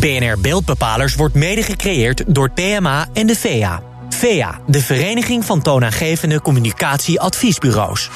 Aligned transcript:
BNR 0.00 0.38
Beeldbepalers 0.40 1.14
wordt 1.14 1.34
mede 1.34 1.62
gecreëerd 1.62 2.22
door 2.26 2.50
PMA 2.50 3.06
en 3.12 3.26
de 3.26 3.34
VEA. 3.34 3.80
VEA, 4.08 4.60
de 4.66 4.80
Vereniging 4.80 5.44
van 5.44 5.62
Toonaangevende 5.62 6.40
Communicatieadviesbureaus. 6.40 8.10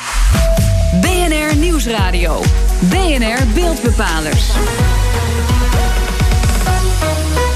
BNR 1.00 1.56
Nieuwsradio. 1.56 2.42
BNR 2.80 3.46
Beeldbepalers. 3.54 4.50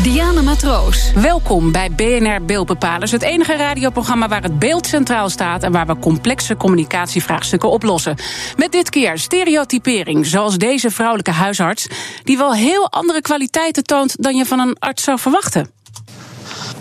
Diana 0.07 0.43
Matroos. 0.43 1.12
Welkom 1.12 1.72
bij 1.72 1.91
BNR 1.91 2.45
Beeldbepalers, 2.45 3.11
het 3.11 3.22
enige 3.22 3.57
radioprogramma 3.57 4.29
waar 4.29 4.43
het 4.43 4.59
beeld 4.59 4.86
centraal 4.86 5.29
staat 5.29 5.62
en 5.62 5.72
waar 5.72 5.86
we 5.86 5.98
complexe 5.98 6.57
communicatievraagstukken 6.57 7.71
oplossen. 7.71 8.16
Met 8.57 8.72
dit 8.72 8.90
keer 8.90 9.18
stereotypering, 9.18 10.27
zoals 10.27 10.58
deze 10.58 10.90
vrouwelijke 10.90 11.30
huisarts, 11.30 11.86
die 12.22 12.36
wel 12.36 12.54
heel 12.54 12.90
andere 12.90 13.21
kwaliteiten 13.21 13.84
toont 13.84 14.22
dan 14.22 14.36
je 14.36 14.46
van 14.46 14.58
een 14.58 14.77
arts 14.79 15.03
zou 15.03 15.18
verwachten. 15.18 15.71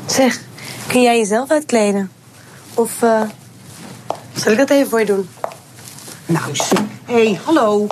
Zeg, 0.06 0.40
kun 0.88 1.02
jij 1.02 1.18
jezelf 1.18 1.50
uitkleden? 1.50 2.12
Of 2.74 3.02
uh, 3.02 3.22
zal 4.36 4.52
ik 4.52 4.58
dat 4.58 4.70
even 4.70 4.90
voor 4.90 5.00
je 5.00 5.06
doen? 5.06 5.30
Nou, 6.26 6.54
hé, 7.06 7.14
hey, 7.14 7.40
hallo. 7.44 7.88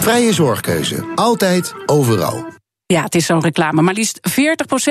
Vrije 0.00 0.32
zorgkeuze. 0.32 1.04
Altijd, 1.14 1.74
overal. 1.86 2.58
Ja, 2.90 3.02
het 3.02 3.14
is 3.14 3.26
zo'n 3.26 3.40
reclame. 3.40 3.82
Maar 3.82 3.94
liefst 3.94 4.20
40% 4.30 4.32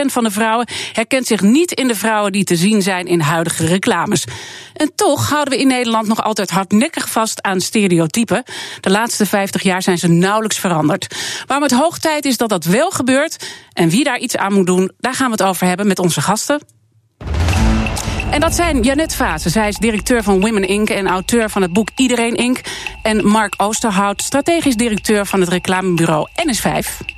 van 0.05 0.23
de 0.23 0.31
vrouwen 0.31 0.67
herkent 0.93 1.27
zich 1.27 1.41
niet 1.41 1.71
in 1.71 1.87
de 1.87 1.95
vrouwen 1.95 2.31
die 2.31 2.43
te 2.43 2.55
zien 2.55 2.81
zijn 2.81 3.05
in 3.05 3.19
huidige 3.19 3.65
reclames. 3.65 4.25
En 4.73 4.91
toch 4.95 5.29
houden 5.29 5.53
we 5.53 5.59
in 5.59 5.67
Nederland 5.67 6.07
nog 6.07 6.23
altijd 6.23 6.49
hardnekkig 6.49 7.09
vast 7.09 7.41
aan 7.41 7.61
stereotypen. 7.61 8.43
De 8.79 8.89
laatste 8.89 9.25
50 9.25 9.61
jaar 9.61 9.81
zijn 9.81 9.97
ze 9.97 10.07
nauwelijks 10.07 10.59
veranderd. 10.59 11.15
Waarom 11.45 11.67
het 11.67 11.77
hoog 11.77 11.97
tijd 11.97 12.25
is 12.25 12.37
dat 12.37 12.49
dat 12.49 12.65
wel 12.65 12.91
gebeurt 12.91 13.49
en 13.73 13.89
wie 13.89 14.03
daar 14.03 14.19
iets 14.19 14.37
aan 14.37 14.53
moet 14.53 14.65
doen, 14.65 14.91
daar 14.99 15.13
gaan 15.13 15.25
we 15.25 15.31
het 15.31 15.43
over 15.43 15.67
hebben 15.67 15.87
met 15.87 15.99
onze 15.99 16.21
gasten. 16.21 16.61
En 18.31 18.39
dat 18.39 18.55
zijn 18.55 18.81
Janet 18.81 19.15
Vase. 19.15 19.49
Zij 19.49 19.67
is 19.67 19.77
directeur 19.77 20.23
van 20.23 20.39
Women 20.39 20.67
Inc. 20.67 20.89
en 20.89 21.07
auteur 21.07 21.49
van 21.49 21.61
het 21.61 21.73
boek 21.73 21.89
Iedereen 21.95 22.35
Inc. 22.35 22.61
En 23.03 23.27
Mark 23.27 23.53
Oosterhout, 23.57 24.21
strategisch 24.21 24.75
directeur 24.75 25.25
van 25.25 25.39
het 25.39 25.49
reclamebureau 25.49 26.27
NS5. 26.35 27.17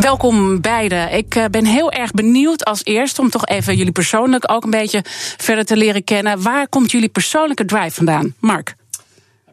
Welkom 0.00 0.60
beiden. 0.60 1.12
Ik 1.12 1.34
eh, 1.34 1.44
ben 1.50 1.64
heel 1.64 1.92
erg 1.92 2.10
benieuwd 2.10 2.64
als 2.64 2.84
eerste 2.84 3.20
om 3.20 3.30
toch 3.30 3.46
even 3.46 3.76
jullie 3.76 3.92
persoonlijk 3.92 4.50
ook 4.50 4.64
een 4.64 4.70
beetje 4.70 5.04
verder 5.36 5.64
te 5.64 5.76
leren 5.76 6.04
kennen. 6.04 6.42
Waar 6.42 6.68
komt 6.68 6.90
jullie 6.90 7.08
persoonlijke 7.08 7.64
drive 7.64 7.90
vandaan? 7.90 8.34
Mark. 8.40 8.76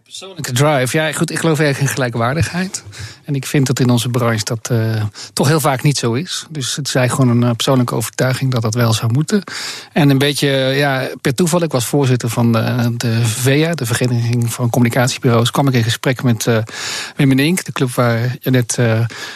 Persoonlijke 0.05 0.51
drive, 0.51 0.97
ja, 0.97 1.11
goed. 1.11 1.31
Ik 1.31 1.39
geloof 1.39 1.59
erg 1.59 1.79
in 1.79 1.87
gelijkwaardigheid. 1.87 2.83
En 3.23 3.35
ik 3.35 3.45
vind 3.45 3.67
dat 3.67 3.79
in 3.79 3.89
onze 3.89 4.09
branche 4.09 4.43
dat 4.43 4.69
uh, 4.71 5.03
toch 5.33 5.47
heel 5.47 5.59
vaak 5.59 5.83
niet 5.83 5.97
zo 5.97 6.13
is. 6.13 6.45
Dus 6.49 6.75
het 6.75 6.87
is 6.87 6.95
eigenlijk 6.95 7.29
gewoon 7.29 7.43
een 7.43 7.49
uh, 7.49 7.55
persoonlijke 7.55 7.95
overtuiging 7.95 8.51
dat 8.51 8.61
dat 8.61 8.73
wel 8.73 8.93
zou 8.93 9.11
moeten. 9.11 9.43
En 9.93 10.09
een 10.09 10.17
beetje, 10.17 10.47
ja, 10.75 11.07
per 11.21 11.35
toeval, 11.35 11.61
ik 11.61 11.71
was 11.71 11.85
voorzitter 11.85 12.29
van 12.29 12.51
de, 12.51 12.93
de 12.97 13.25
VEA, 13.25 13.73
de 13.73 13.85
Vereniging 13.85 14.53
van 14.53 14.69
Communicatiebureaus, 14.69 15.51
kwam 15.51 15.67
ik 15.67 15.73
in 15.73 15.83
gesprek 15.83 16.23
met 16.23 16.45
uh, 16.45 16.57
Wim 17.15 17.39
Ink, 17.39 17.63
de 17.63 17.71
club 17.71 17.91
waar 17.91 18.35
je 18.39 18.49
net 18.49 18.77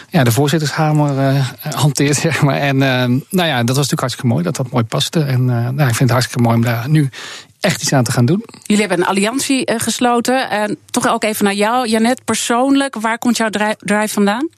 ja, 0.10 0.24
de 0.24 0.32
voorzittershamer 0.32 1.44
hanteert, 1.60 2.16
zeg 2.28 2.42
maar. 2.42 2.58
En 2.58 2.78
nou 3.30 3.48
ja, 3.48 3.58
dat 3.58 3.76
was 3.76 3.90
natuurlijk 3.90 4.00
hartstikke 4.00 4.28
mooi, 4.28 4.44
dat 4.44 4.56
dat 4.56 4.72
mooi 4.72 4.84
paste. 4.84 5.24
En 5.24 5.46
nou, 5.46 5.74
ik 5.74 5.96
vind 5.96 6.00
het 6.00 6.12
hartstikke 6.12 6.44
mooi 6.44 6.56
om 6.56 6.64
daar 6.64 6.90
nu 6.90 7.10
echt 7.60 7.82
iets 7.82 7.94
aan 7.94 8.04
te 8.04 8.12
gaan 8.12 8.26
doen. 8.26 8.46
Jullie 8.64 8.88
hebben 8.88 9.00
een 9.00 9.12
alliantie 9.12 9.72
uh, 9.72 9.80
gesloten. 9.80 10.50
En 10.50 10.78
toch 10.86 11.08
ook 11.08 11.24
even 11.24 11.46
naar 11.46 11.54
jou, 11.54 11.88
Janet, 11.88 12.26
persoonlijk. 12.26 12.96
Waar 12.96 13.18
komt 13.18 13.38
jouw 13.38 13.50
drive 13.80 14.08
vandaan? 14.08 14.50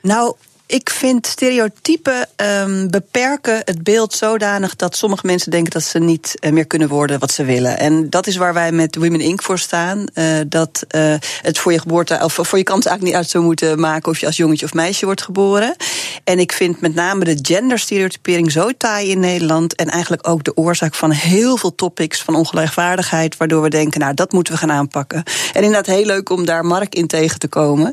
Nou, 0.00 0.34
ik 0.68 0.90
vind 0.90 1.26
stereotypen 1.26 2.28
um, 2.36 2.90
beperken 2.90 3.60
het 3.64 3.82
beeld 3.82 4.14
zodanig 4.14 4.76
dat 4.76 4.96
sommige 4.96 5.26
mensen 5.26 5.50
denken 5.50 5.72
dat 5.72 5.82
ze 5.82 5.98
niet 5.98 6.34
uh, 6.40 6.52
meer 6.52 6.66
kunnen 6.66 6.88
worden 6.88 7.18
wat 7.18 7.32
ze 7.32 7.44
willen. 7.44 7.78
En 7.78 8.10
dat 8.10 8.26
is 8.26 8.36
waar 8.36 8.54
wij 8.54 8.72
met 8.72 8.96
Women 8.96 9.20
Inc. 9.20 9.42
voor 9.42 9.58
staan. 9.58 10.04
Uh, 10.14 10.24
dat 10.46 10.84
uh, 10.90 11.14
het 11.42 11.58
voor 11.58 11.72
je 11.72 11.78
geboorte, 11.78 12.20
of 12.24 12.32
voor 12.32 12.58
je 12.58 12.64
kans 12.64 12.86
eigenlijk 12.86 13.02
niet 13.02 13.14
uit 13.24 13.30
zou 13.30 13.44
moeten 13.44 13.80
maken 13.80 14.10
of 14.10 14.18
je 14.18 14.26
als 14.26 14.36
jongetje 14.36 14.64
of 14.64 14.74
meisje 14.74 15.04
wordt 15.04 15.22
geboren. 15.22 15.76
En 16.24 16.38
ik 16.38 16.52
vind 16.52 16.80
met 16.80 16.94
name 16.94 17.24
de 17.24 17.38
genderstereotypering 17.42 18.52
zo 18.52 18.70
taai 18.78 19.10
in 19.10 19.20
Nederland. 19.20 19.74
En 19.74 19.88
eigenlijk 19.88 20.28
ook 20.28 20.44
de 20.44 20.56
oorzaak 20.56 20.94
van 20.94 21.10
heel 21.10 21.56
veel 21.56 21.74
topics 21.74 22.22
van 22.22 22.34
ongelijkwaardigheid. 22.34 23.36
Waardoor 23.36 23.62
we 23.62 23.68
denken, 23.68 24.00
nou, 24.00 24.14
dat 24.14 24.32
moeten 24.32 24.52
we 24.52 24.58
gaan 24.58 24.72
aanpakken. 24.72 25.22
En 25.52 25.62
inderdaad 25.62 25.86
heel 25.86 26.04
leuk 26.04 26.30
om 26.30 26.44
daar 26.44 26.64
Mark 26.64 26.94
in 26.94 27.06
tegen 27.06 27.38
te 27.38 27.48
komen. 27.48 27.92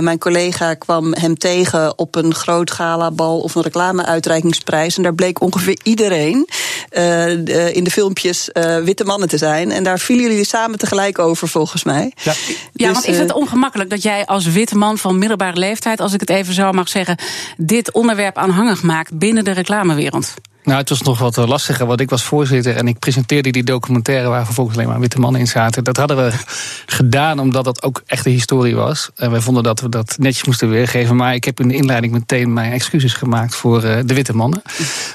mijn 0.00 0.18
collega 0.18 0.74
kwam 0.74 1.14
hem 1.14 1.38
tegen 1.38 1.97
op 1.98 2.14
een 2.14 2.34
groot 2.34 2.70
galabal 2.70 3.40
of 3.40 3.54
een 3.54 3.62
reclameuitreikingsprijs. 3.62 4.96
En 4.96 5.02
daar 5.02 5.14
bleek 5.14 5.40
ongeveer 5.40 5.78
iedereen 5.82 6.48
uh, 6.92 7.74
in 7.74 7.84
de 7.84 7.90
filmpjes 7.90 8.50
uh, 8.52 8.78
witte 8.78 9.04
mannen 9.04 9.28
te 9.28 9.38
zijn. 9.38 9.70
En 9.70 9.84
daar 9.84 9.98
vielen 9.98 10.24
jullie 10.24 10.44
samen 10.44 10.78
tegelijk 10.78 11.18
over, 11.18 11.48
volgens 11.48 11.84
mij. 11.84 12.12
Ja, 12.22 12.32
ja 12.72 12.86
dus, 12.86 12.92
want 12.92 13.06
is 13.06 13.18
het 13.18 13.32
ongemakkelijk 13.32 13.90
dat 13.90 14.02
jij 14.02 14.26
als 14.26 14.46
witte 14.46 14.76
man 14.76 14.98
van 14.98 15.18
middelbare 15.18 15.58
leeftijd, 15.58 16.00
als 16.00 16.12
ik 16.12 16.20
het 16.20 16.30
even 16.30 16.54
zo 16.54 16.72
mag 16.72 16.88
zeggen, 16.88 17.18
dit 17.56 17.92
onderwerp 17.92 18.36
aanhangig 18.36 18.82
maakt 18.82 19.18
binnen 19.18 19.44
de 19.44 19.50
reclamewereld? 19.50 20.34
Nou, 20.68 20.80
het 20.80 20.88
was 20.88 21.02
nog 21.02 21.18
wat 21.18 21.36
lastiger, 21.36 21.86
want 21.86 22.00
ik 22.00 22.10
was 22.10 22.22
voorzitter 22.22 22.76
en 22.76 22.88
ik 22.88 22.98
presenteerde 22.98 23.50
die 23.50 23.64
documentaire 23.64 24.28
waar 24.28 24.44
vervolgens 24.44 24.76
alleen 24.76 24.88
maar 24.88 25.00
witte 25.00 25.18
mannen 25.18 25.40
in 25.40 25.46
zaten. 25.46 25.84
Dat 25.84 25.96
hadden 25.96 26.16
we 26.16 26.32
gedaan 26.98 27.38
omdat 27.38 27.64
dat 27.64 27.82
ook 27.82 28.02
echt 28.06 28.24
de 28.24 28.30
historie 28.30 28.74
was. 28.74 29.10
En 29.16 29.30
wij 29.30 29.40
vonden 29.40 29.62
dat 29.62 29.80
we 29.80 29.88
dat 29.88 30.16
netjes 30.18 30.44
moesten 30.44 30.70
weergeven. 30.70 31.16
Maar 31.16 31.34
ik 31.34 31.44
heb 31.44 31.60
in 31.60 31.68
de 31.68 31.74
inleiding 31.74 32.12
meteen 32.12 32.52
mijn 32.52 32.72
excuses 32.72 33.12
gemaakt 33.12 33.54
voor 33.54 33.84
uh, 33.84 33.96
de 34.04 34.14
witte 34.14 34.36
mannen. 34.36 34.62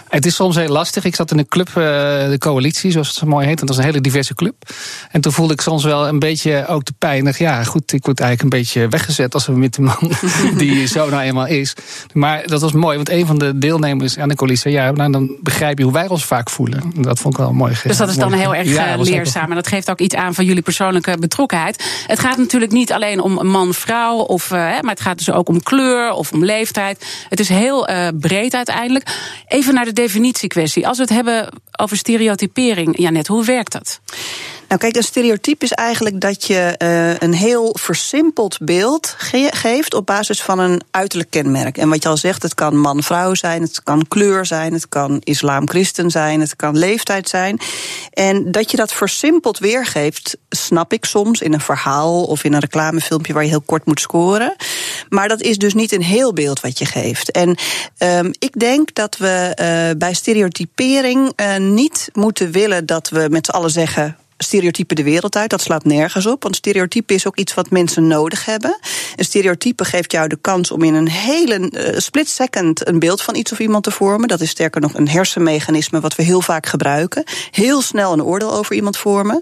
Het 0.09 0.25
is 0.25 0.35
soms 0.35 0.55
heel 0.55 0.67
lastig. 0.67 1.05
Ik 1.05 1.15
zat 1.15 1.31
in 1.31 1.37
een 1.37 1.47
club, 1.47 1.67
uh, 1.67 1.73
de 1.73 2.35
coalitie, 2.39 2.91
zoals 2.91 3.07
het 3.07 3.17
zo 3.17 3.25
mooi 3.25 3.45
heet. 3.47 3.59
En 3.59 3.65
dat 3.65 3.75
was 3.75 3.85
een 3.85 3.91
hele 3.91 4.01
diverse 4.01 4.33
club. 4.33 4.55
En 5.11 5.21
toen 5.21 5.31
voelde 5.31 5.53
ik 5.53 5.61
soms 5.61 5.83
wel 5.83 6.07
een 6.07 6.19
beetje 6.19 6.67
ook 6.67 6.85
de 6.85 6.93
pijn. 6.97 7.23
Dacht, 7.23 7.37
ja, 7.37 7.63
goed, 7.63 7.93
ik 7.93 8.05
word 8.05 8.19
eigenlijk 8.19 8.53
een 8.53 8.59
beetje 8.59 8.87
weggezet 8.87 9.33
als 9.33 9.47
een 9.47 9.59
witte 9.59 9.81
man 9.81 10.11
die 10.57 10.87
zo 10.87 11.09
nou 11.09 11.21
eenmaal 11.21 11.47
is. 11.47 11.73
Maar 12.13 12.47
dat 12.47 12.61
was 12.61 12.71
mooi, 12.71 12.95
want 12.95 13.09
een 13.09 13.25
van 13.25 13.37
de 13.37 13.57
deelnemers 13.57 14.17
aan 14.17 14.29
de 14.29 14.35
coalitie 14.35 14.61
zei: 14.61 14.73
ja, 14.73 14.91
nou 14.91 15.11
dan 15.11 15.41
begrijp 15.43 15.77
je 15.77 15.83
hoe 15.83 15.93
wij 15.93 16.07
ons 16.07 16.25
vaak 16.25 16.49
voelen. 16.49 16.91
Dat 16.95 17.19
vond 17.19 17.33
ik 17.33 17.39
wel 17.39 17.53
mooi. 17.53 17.75
Dus 17.83 17.97
dat 17.97 18.09
is 18.09 18.15
dan 18.15 18.33
heel 18.33 18.55
erg 18.55 18.67
ja, 18.67 18.97
leerzaam. 18.97 19.49
En 19.49 19.55
dat 19.55 19.67
geeft 19.67 19.89
ook 19.89 19.99
iets 19.99 20.15
aan 20.15 20.33
van 20.33 20.45
jullie 20.45 20.61
persoonlijke 20.61 21.17
betrokkenheid. 21.17 22.03
Het 22.07 22.19
gaat 22.19 22.37
natuurlijk 22.37 22.71
niet 22.71 22.91
alleen 22.91 23.21
om 23.21 23.47
man-vrouw, 23.47 24.17
of, 24.17 24.45
uh, 24.45 24.57
maar 24.57 24.81
het 24.83 25.01
gaat 25.01 25.17
dus 25.17 25.31
ook 25.31 25.49
om 25.49 25.63
kleur 25.63 26.11
of 26.11 26.31
om 26.31 26.45
leeftijd. 26.45 27.05
Het 27.29 27.39
is 27.39 27.49
heel 27.49 27.89
uh, 27.89 28.07
breed 28.19 28.53
uiteindelijk. 28.53 29.05
Even 29.47 29.73
naar 29.73 29.85
de 29.85 29.93
definitiekwestie. 29.93 30.87
Als 30.87 30.97
we 30.97 31.03
het 31.03 31.13
hebben 31.13 31.49
over 31.71 31.97
stereotypering, 31.97 32.97
Janet, 32.99 33.27
hoe 33.27 33.45
werkt 33.45 33.71
dat? 33.71 33.99
Nou, 34.73 34.85
kijk, 34.85 34.95
een 34.95 35.09
stereotype 35.09 35.65
is 35.65 35.71
eigenlijk 35.71 36.21
dat 36.21 36.45
je 36.45 36.75
uh, 36.77 37.19
een 37.19 37.33
heel 37.33 37.75
versimpeld 37.79 38.57
beeld 38.61 39.15
ge 39.17 39.49
geeft 39.53 39.93
op 39.93 40.05
basis 40.05 40.41
van 40.41 40.59
een 40.59 40.81
uiterlijk 40.91 41.29
kenmerk. 41.29 41.77
En 41.77 41.89
wat 41.89 42.03
je 42.03 42.09
al 42.09 42.17
zegt, 42.17 42.43
het 42.43 42.53
kan 42.53 42.77
man-vrouw 42.77 43.33
zijn, 43.33 43.61
het 43.61 43.83
kan 43.83 44.07
kleur 44.07 44.45
zijn, 44.45 44.73
het 44.73 44.89
kan 44.89 45.21
islam-christen 45.23 46.09
zijn, 46.09 46.39
het 46.39 46.55
kan 46.55 46.77
leeftijd 46.77 47.29
zijn. 47.29 47.59
En 48.13 48.51
dat 48.51 48.71
je 48.71 48.77
dat 48.77 48.93
versimpeld 48.93 49.59
weergeeft, 49.59 50.37
snap 50.49 50.93
ik 50.93 51.05
soms 51.05 51.41
in 51.41 51.53
een 51.53 51.61
verhaal 51.61 52.23
of 52.23 52.43
in 52.43 52.53
een 52.53 52.59
reclamefilmpje 52.59 53.33
waar 53.33 53.43
je 53.43 53.49
heel 53.49 53.61
kort 53.61 53.85
moet 53.85 53.99
scoren. 53.99 54.55
Maar 55.09 55.27
dat 55.27 55.41
is 55.41 55.57
dus 55.57 55.73
niet 55.73 55.91
een 55.91 56.03
heel 56.03 56.33
beeld 56.33 56.59
wat 56.59 56.77
je 56.77 56.85
geeft. 56.85 57.31
En 57.31 57.57
um, 57.97 58.31
ik 58.39 58.59
denk 58.59 58.93
dat 58.93 59.17
we 59.17 59.57
uh, 59.61 59.97
bij 59.97 60.13
stereotypering 60.13 61.33
uh, 61.35 61.57
niet 61.57 62.09
moeten 62.13 62.51
willen 62.51 62.85
dat 62.85 63.09
we 63.09 63.27
met 63.29 63.45
z'n 63.45 63.51
allen 63.51 63.71
zeggen 63.71 64.17
stereotypen 64.43 64.95
de 64.95 65.03
wereld 65.03 65.35
uit. 65.35 65.49
Dat 65.49 65.61
slaat 65.61 65.85
nergens 65.85 66.25
op. 66.25 66.43
Want 66.43 66.55
stereotype 66.55 67.13
is 67.13 67.27
ook 67.27 67.37
iets 67.37 67.53
wat 67.53 67.69
mensen 67.69 68.07
nodig 68.07 68.45
hebben. 68.45 68.77
Een 69.15 69.25
stereotype 69.25 69.85
geeft 69.85 70.11
jou 70.11 70.27
de 70.27 70.37
kans 70.41 70.71
om 70.71 70.83
in 70.83 70.93
een 70.93 71.09
hele 71.09 71.71
uh, 71.71 71.99
split 71.99 72.29
second 72.29 72.87
een 72.87 72.99
beeld 72.99 73.21
van 73.21 73.35
iets 73.35 73.51
of 73.51 73.59
iemand 73.59 73.83
te 73.83 73.91
vormen. 73.91 74.27
Dat 74.27 74.41
is 74.41 74.49
sterker 74.49 74.81
nog 74.81 74.93
een 74.93 75.09
hersenmechanisme 75.09 75.99
wat 75.99 76.15
we 76.15 76.23
heel 76.23 76.41
vaak 76.41 76.65
gebruiken. 76.65 77.23
Heel 77.51 77.81
snel 77.81 78.13
een 78.13 78.23
oordeel 78.23 78.53
over 78.53 78.75
iemand 78.75 78.97
vormen. 78.97 79.41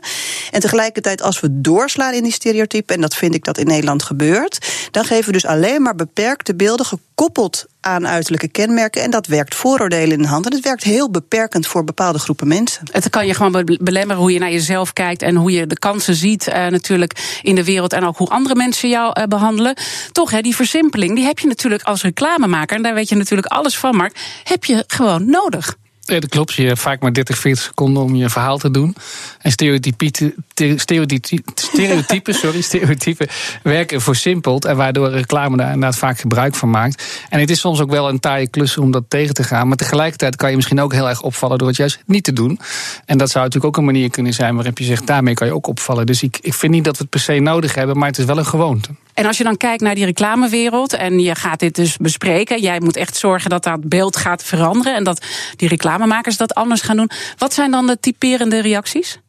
En 0.51 0.59
tegelijkertijd, 0.59 1.21
als 1.21 1.39
we 1.39 1.61
doorslaan 1.61 2.13
in 2.13 2.23
die 2.23 2.31
stereotypen, 2.31 2.95
en 2.95 3.01
dat 3.01 3.15
vind 3.15 3.35
ik 3.35 3.43
dat 3.43 3.57
in 3.57 3.67
Nederland 3.67 4.03
gebeurt, 4.03 4.67
dan 4.91 5.05
geven 5.05 5.25
we 5.25 5.31
dus 5.31 5.45
alleen 5.45 5.81
maar 5.81 5.95
beperkte 5.95 6.55
beelden 6.55 6.85
gekoppeld 7.21 7.65
aan 7.81 8.07
uiterlijke 8.07 8.47
kenmerken. 8.47 9.01
En 9.01 9.11
dat 9.11 9.27
werkt 9.27 9.55
vooroordelen 9.55 10.11
in 10.11 10.21
de 10.21 10.27
hand. 10.27 10.45
En 10.45 10.55
het 10.55 10.63
werkt 10.63 10.83
heel 10.83 11.11
beperkend 11.11 11.67
voor 11.67 11.83
bepaalde 11.83 12.19
groepen 12.19 12.47
mensen. 12.47 12.83
Het 12.91 13.09
kan 13.09 13.27
je 13.27 13.33
gewoon 13.33 13.77
belemmeren 13.81 14.21
hoe 14.21 14.31
je 14.33 14.39
naar 14.39 14.51
jezelf 14.51 14.93
kijkt 14.93 15.21
en 15.21 15.35
hoe 15.35 15.51
je 15.51 15.67
de 15.67 15.79
kansen 15.79 16.15
ziet 16.15 16.47
uh, 16.47 16.67
natuurlijk 16.67 17.39
in 17.41 17.55
de 17.55 17.63
wereld 17.63 17.93
en 17.93 18.03
ook 18.03 18.17
hoe 18.17 18.29
andere 18.29 18.55
mensen 18.55 18.89
jou 18.89 19.19
uh, 19.19 19.25
behandelen. 19.25 19.75
Toch, 20.11 20.31
hè, 20.31 20.41
die 20.41 20.55
versimpeling, 20.55 21.15
die 21.15 21.25
heb 21.25 21.39
je 21.39 21.47
natuurlijk 21.47 21.83
als 21.83 22.01
reclamemaker, 22.01 22.75
en 22.75 22.83
daar 22.83 22.93
weet 22.93 23.09
je 23.09 23.15
natuurlijk 23.15 23.47
alles 23.47 23.77
van, 23.77 23.95
Mark, 23.95 24.15
heb 24.43 24.65
je 24.65 24.83
gewoon 24.87 25.25
nodig. 25.25 25.75
Ja, 26.03 26.19
dat 26.19 26.29
klopt. 26.29 26.53
Je 26.53 26.67
hebt 26.67 26.79
vaak 26.79 27.01
maar 27.01 27.13
30, 27.13 27.37
40 27.37 27.63
seconden 27.63 28.03
om 28.03 28.15
je 28.15 28.29
verhaal 28.29 28.57
te 28.57 28.71
doen. 28.71 28.95
En 29.39 29.51
stereotypen, 29.51 30.33
stereotypen, 30.75 32.33
sorry, 32.33 32.61
stereotypen 32.71 33.27
werken 33.63 34.01
versimpeld. 34.01 34.65
En 34.65 34.75
waardoor 34.75 35.09
reclame 35.09 35.57
daar 35.57 35.73
inderdaad 35.73 35.97
vaak 35.97 36.19
gebruik 36.19 36.55
van 36.55 36.69
maakt. 36.69 37.23
En 37.29 37.39
het 37.39 37.49
is 37.49 37.59
soms 37.59 37.79
ook 37.79 37.89
wel 37.89 38.09
een 38.09 38.19
taaie 38.19 38.47
klus 38.47 38.77
om 38.77 38.91
dat 38.91 39.03
tegen 39.07 39.33
te 39.33 39.43
gaan. 39.43 39.67
Maar 39.67 39.77
tegelijkertijd 39.77 40.35
kan 40.35 40.49
je 40.49 40.55
misschien 40.55 40.81
ook 40.81 40.93
heel 40.93 41.09
erg 41.09 41.21
opvallen 41.21 41.57
door 41.57 41.67
het 41.67 41.77
juist 41.77 41.99
niet 42.05 42.23
te 42.23 42.33
doen. 42.33 42.59
En 43.05 43.17
dat 43.17 43.29
zou 43.29 43.45
natuurlijk 43.45 43.73
ook 43.73 43.79
een 43.79 43.91
manier 43.91 44.09
kunnen 44.09 44.33
zijn 44.33 44.55
waarop 44.55 44.77
je 44.77 44.83
zegt, 44.83 45.07
daarmee 45.07 45.33
kan 45.33 45.47
je 45.47 45.53
ook 45.53 45.67
opvallen. 45.67 46.05
Dus 46.05 46.23
ik, 46.23 46.39
ik 46.41 46.53
vind 46.53 46.73
niet 46.73 46.83
dat 46.83 46.97
we 46.97 47.01
het 47.01 47.09
per 47.11 47.19
se 47.19 47.39
nodig 47.39 47.75
hebben, 47.75 47.97
maar 47.97 48.07
het 48.07 48.17
is 48.17 48.25
wel 48.25 48.37
een 48.37 48.45
gewoonte. 48.45 48.89
En 49.13 49.25
als 49.25 49.37
je 49.37 49.43
dan 49.43 49.57
kijkt 49.57 49.81
naar 49.81 49.95
die 49.95 50.05
reclamewereld 50.05 50.93
en 50.93 51.19
je 51.19 51.35
gaat 51.35 51.59
dit 51.59 51.75
dus 51.75 51.97
bespreken, 51.97 52.61
jij 52.61 52.79
moet 52.79 52.95
echt 52.95 53.17
zorgen 53.17 53.49
dat 53.49 53.63
dat 53.63 53.89
beeld 53.89 54.17
gaat 54.17 54.43
veranderen 54.43 54.95
en 54.95 55.03
dat 55.03 55.25
die 55.55 55.67
reclamemakers 55.67 56.37
dat 56.37 56.53
anders 56.53 56.81
gaan 56.81 56.97
doen. 56.97 57.09
Wat 57.37 57.53
zijn 57.53 57.71
dan 57.71 57.87
de 57.87 57.99
typerende 57.99 58.61
reacties? 58.61 59.19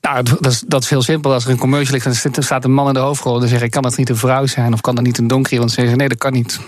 Nou, 0.00 0.22
dat 0.22 0.46
is, 0.46 0.62
dat 0.66 0.82
is 0.82 0.90
heel 0.90 1.02
simpel. 1.02 1.32
Als 1.32 1.44
er 1.44 1.50
een 1.50 1.58
commercial 1.58 1.92
ligt 1.92 2.24
en 2.24 2.32
er 2.34 2.44
staat 2.44 2.64
een 2.64 2.72
man 2.72 2.88
in 2.88 2.94
de 2.94 3.00
hoofdrol, 3.00 3.38
dan 3.38 3.48
zeg 3.48 3.62
ik: 3.62 3.70
kan 3.70 3.82
dat 3.82 3.96
niet 3.96 4.08
een 4.08 4.16
vrouw 4.16 4.46
zijn 4.46 4.72
of 4.72 4.80
kan 4.80 4.94
dat 4.94 5.04
niet 5.04 5.18
een 5.18 5.26
donkere? 5.26 5.58
Want 5.58 5.70
ze 5.70 5.80
zeggen: 5.80 5.98
nee, 5.98 6.08
dat 6.08 6.18
kan 6.18 6.32
niet. 6.32 6.60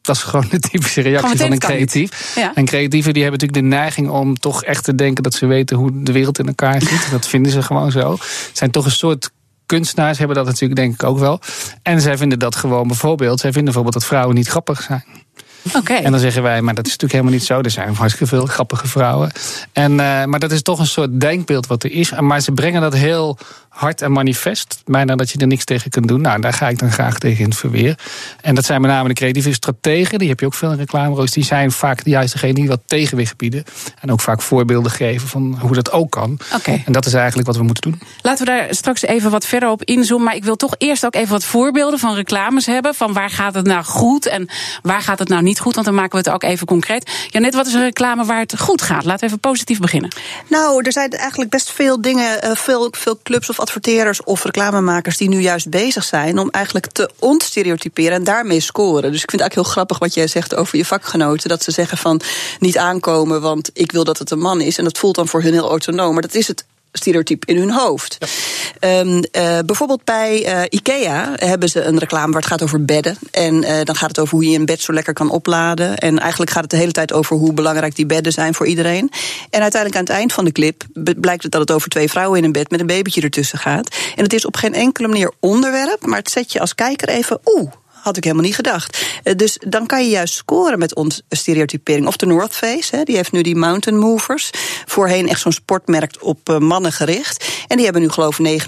Dat 0.00 0.16
is 0.16 0.22
gewoon 0.22 0.46
de 0.50 0.58
typische 0.58 1.00
reactie 1.00 1.38
van 1.38 1.52
een 1.52 1.58
creatief. 1.58 2.34
Ja. 2.36 2.54
En 2.54 2.64
creatieven 2.64 3.12
die 3.12 3.22
hebben 3.22 3.40
natuurlijk 3.40 3.70
de 3.70 3.76
neiging 3.76 4.08
om 4.08 4.38
toch 4.38 4.64
echt 4.64 4.84
te 4.84 4.94
denken 4.94 5.22
dat 5.22 5.34
ze 5.34 5.46
weten 5.46 5.76
hoe 5.76 6.02
de 6.02 6.12
wereld 6.12 6.38
in 6.38 6.46
elkaar 6.46 6.82
zit. 6.82 7.10
Dat 7.10 7.26
vinden 7.26 7.52
ze 7.52 7.62
gewoon 7.62 7.90
zo. 7.90 8.12
Het 8.12 8.50
zijn 8.52 8.70
toch 8.70 8.84
een 8.84 8.90
soort 8.90 9.30
kunstenaars 9.70 10.18
hebben 10.18 10.36
dat 10.36 10.46
natuurlijk 10.46 10.80
denk 10.80 10.94
ik 10.94 11.02
ook 11.02 11.18
wel. 11.18 11.40
En 11.82 12.00
zij 12.00 12.16
vinden 12.16 12.38
dat 12.38 12.56
gewoon 12.56 12.86
bijvoorbeeld, 12.86 13.40
zij 13.40 13.52
vinden 13.52 13.64
bijvoorbeeld 13.64 13.94
dat 13.94 14.04
vrouwen 14.04 14.34
niet 14.34 14.48
grappig 14.48 14.82
zijn. 14.82 15.04
Oké. 15.74 15.92
En 15.92 16.10
dan 16.10 16.20
zeggen 16.20 16.42
wij, 16.42 16.62
maar 16.62 16.74
dat 16.74 16.86
is 16.86 16.90
natuurlijk 16.90 17.20
helemaal 17.20 17.38
niet 17.38 17.48
zo. 17.48 17.60
Er 17.60 17.70
zijn 17.70 17.94
hartstikke 17.94 18.36
veel 18.36 18.46
grappige 18.46 18.88
vrouwen. 18.88 19.30
En, 19.72 19.90
uh, 19.90 20.24
maar 20.24 20.38
dat 20.38 20.52
is 20.52 20.62
toch 20.62 20.78
een 20.78 20.86
soort 20.86 21.20
denkbeeld 21.20 21.66
wat 21.66 21.82
er 21.82 21.92
is. 21.92 22.12
Maar 22.20 22.40
ze 22.40 22.52
brengen 22.52 22.80
dat 22.80 22.94
heel 22.94 23.38
hard 23.80 24.02
en 24.02 24.12
manifest. 24.12 24.82
Bijna 24.84 25.16
dat 25.16 25.30
je 25.30 25.38
er 25.38 25.46
niks 25.46 25.64
tegen 25.64 25.90
kunt 25.90 26.08
doen. 26.08 26.20
Nou, 26.20 26.40
daar 26.40 26.52
ga 26.52 26.68
ik 26.68 26.78
dan 26.78 26.90
graag 26.90 27.18
tegen 27.18 27.38
in 27.38 27.50
het 27.50 27.58
verweer. 27.58 27.98
En 28.40 28.54
dat 28.54 28.64
zijn 28.64 28.80
met 28.80 28.90
name 28.90 29.08
de 29.08 29.14
creatieve 29.14 29.52
strategen. 29.52 30.18
Die 30.18 30.28
heb 30.28 30.40
je 30.40 30.46
ook 30.46 30.54
veel 30.54 30.70
in 30.70 30.76
reclameroos. 30.76 31.30
Die 31.30 31.44
zijn 31.44 31.72
vaak 31.72 32.00
juist 32.04 32.32
degene 32.32 32.54
die 32.54 32.68
wat 32.68 32.80
tegenwicht 32.86 33.36
bieden. 33.36 33.64
En 34.00 34.12
ook 34.12 34.20
vaak 34.20 34.42
voorbeelden 34.42 34.90
geven 34.90 35.28
van 35.28 35.58
hoe 35.60 35.74
dat 35.74 35.92
ook 35.92 36.10
kan. 36.10 36.38
Oké. 36.54 36.82
En 36.84 36.92
dat 36.92 37.06
is 37.06 37.14
eigenlijk 37.14 37.46
wat 37.46 37.56
we 37.56 37.62
moeten 37.62 37.90
doen. 37.90 38.00
Laten 38.22 38.46
we 38.46 38.50
daar 38.50 38.66
straks 38.70 39.02
even 39.02 39.30
wat 39.30 39.46
verder 39.46 39.68
op 39.68 39.84
inzoomen. 39.84 40.24
Maar 40.24 40.36
ik 40.36 40.44
wil 40.44 40.56
toch 40.56 40.74
eerst 40.78 41.06
ook 41.06 41.14
even 41.14 41.30
wat 41.30 41.44
voorbeelden 41.44 41.98
van 41.98 42.14
reclames 42.14 42.66
hebben. 42.66 42.94
Van 42.94 43.12
waar 43.12 43.30
gaat 43.30 43.54
het 43.54 43.66
nou 43.66 43.84
goed 43.84 44.26
en 44.26 44.48
waar 44.82 45.02
gaat 45.02 45.18
het 45.18 45.28
nou 45.28 45.42
niet 45.42 45.60
goed. 45.60 45.74
Want 45.74 45.86
dan 45.86 45.94
maken 45.94 46.12
we 46.12 46.18
het 46.18 46.30
ook 46.30 46.42
even 46.42 46.66
concreet. 46.66 47.10
Ja, 47.28 47.40
net 47.40 47.54
wat 47.54 47.66
is 47.66 47.72
een 47.72 47.82
reclame 47.82 48.24
waar 48.24 48.40
het 48.40 48.58
goed 48.58 48.82
gaat? 48.82 49.04
Laten 49.04 49.20
we 49.20 49.26
even 49.26 49.40
positief 49.40 49.78
beginnen. 49.78 50.10
Nou, 50.48 50.84
er 50.84 50.92
zijn 50.92 51.10
eigenlijk 51.10 51.50
best 51.50 51.72
veel 51.72 52.00
dingen, 52.00 52.42
eh, 52.42 52.56
veel, 52.56 52.88
veel 52.90 53.18
clubs 53.22 53.48
of 53.50 53.60
adverteerders 53.70 54.24
of 54.24 54.44
reclamemakers 54.44 55.16
die 55.16 55.28
nu 55.28 55.40
juist 55.40 55.68
bezig 55.68 56.04
zijn 56.04 56.38
om 56.38 56.50
eigenlijk 56.50 56.86
te 56.86 57.10
ontstereotyperen 57.18 58.12
en 58.12 58.24
daarmee 58.24 58.60
scoren. 58.60 59.12
Dus 59.12 59.22
ik 59.22 59.30
vind 59.30 59.32
het 59.32 59.40
eigenlijk 59.40 59.54
heel 59.54 59.72
grappig 59.72 59.98
wat 59.98 60.14
jij 60.14 60.26
zegt 60.26 60.54
over 60.54 60.78
je 60.78 60.84
vakgenoten. 60.84 61.48
Dat 61.48 61.62
ze 61.62 61.70
zeggen 61.70 61.98
van 61.98 62.20
niet 62.58 62.78
aankomen, 62.78 63.40
want 63.40 63.70
ik 63.72 63.92
wil 63.92 64.04
dat 64.04 64.18
het 64.18 64.30
een 64.30 64.38
man 64.38 64.60
is. 64.60 64.78
En 64.78 64.84
dat 64.84 64.98
voelt 64.98 65.14
dan 65.14 65.28
voor 65.28 65.42
hun 65.42 65.52
heel 65.52 65.68
autonoom. 65.68 66.12
Maar 66.12 66.22
dat 66.22 66.34
is 66.34 66.48
het 66.48 66.64
stereotype 66.92 67.46
in 67.46 67.56
hun 67.56 67.70
hoofd. 67.70 68.18
Ja. 68.80 68.98
Um, 68.98 69.08
uh, 69.32 69.58
bijvoorbeeld 69.66 70.04
bij 70.04 70.46
uh, 70.46 70.62
IKEA 70.68 71.32
hebben 71.36 71.68
ze 71.68 71.82
een 71.82 71.98
reclame 71.98 72.32
waar 72.32 72.40
het 72.40 72.50
gaat 72.50 72.62
over 72.62 72.84
bedden. 72.84 73.18
En 73.30 73.54
uh, 73.54 73.80
dan 73.82 73.96
gaat 73.96 74.08
het 74.08 74.18
over 74.18 74.34
hoe 74.34 74.50
je 74.50 74.58
een 74.58 74.66
bed 74.66 74.80
zo 74.80 74.92
lekker 74.92 75.12
kan 75.12 75.30
opladen. 75.30 75.98
En 75.98 76.18
eigenlijk 76.18 76.50
gaat 76.50 76.62
het 76.62 76.70
de 76.70 76.76
hele 76.76 76.92
tijd 76.92 77.12
over 77.12 77.36
hoe 77.36 77.52
belangrijk 77.52 77.96
die 77.96 78.06
bedden 78.06 78.32
zijn 78.32 78.54
voor 78.54 78.66
iedereen. 78.66 79.10
En 79.50 79.60
uiteindelijk 79.60 80.00
aan 80.00 80.06
het 80.06 80.16
eind 80.16 80.32
van 80.32 80.44
de 80.44 80.52
clip 80.52 80.84
blijkt 81.20 81.42
het 81.42 81.52
dat 81.52 81.60
het 81.60 81.70
over 81.70 81.88
twee 81.88 82.10
vrouwen 82.10 82.38
in 82.38 82.44
een 82.44 82.52
bed 82.52 82.70
met 82.70 82.80
een 82.80 82.86
babytje 82.86 83.22
ertussen 83.22 83.58
gaat. 83.58 83.96
En 84.16 84.22
het 84.22 84.32
is 84.32 84.46
op 84.46 84.56
geen 84.56 84.74
enkele 84.74 85.08
manier 85.08 85.32
onderwerp, 85.40 86.06
maar 86.06 86.18
het 86.18 86.30
zet 86.30 86.52
je 86.52 86.60
als 86.60 86.74
kijker 86.74 87.08
even, 87.08 87.40
oeh, 87.44 87.72
had 88.02 88.16
ik 88.16 88.24
helemaal 88.24 88.44
niet 88.44 88.54
gedacht. 88.54 89.06
Uh, 89.24 89.34
dus 89.34 89.58
dan 89.68 89.86
kan 89.86 90.04
je 90.04 90.10
juist 90.10 90.34
scoren 90.34 90.78
met 90.78 90.94
ons 90.94 91.22
stereotypering. 91.28 92.06
Of 92.06 92.16
de 92.16 92.26
North 92.26 92.54
Face, 92.54 92.96
hè, 92.96 93.02
die 93.02 93.16
heeft 93.16 93.32
nu 93.32 93.42
die 93.42 93.56
Mountain 93.56 93.98
Movers. 94.00 94.50
Voorheen 94.86 95.28
echt 95.28 95.40
zo'n 95.40 95.52
sportmerk 95.52 96.14
op 96.20 96.48
uh, 96.48 96.58
mannen 96.58 96.92
gericht. 96.92 97.64
En 97.66 97.76
die 97.76 97.84
hebben 97.84 98.02
nu 98.02 98.08
geloof 98.08 98.38
ik 98.38 98.62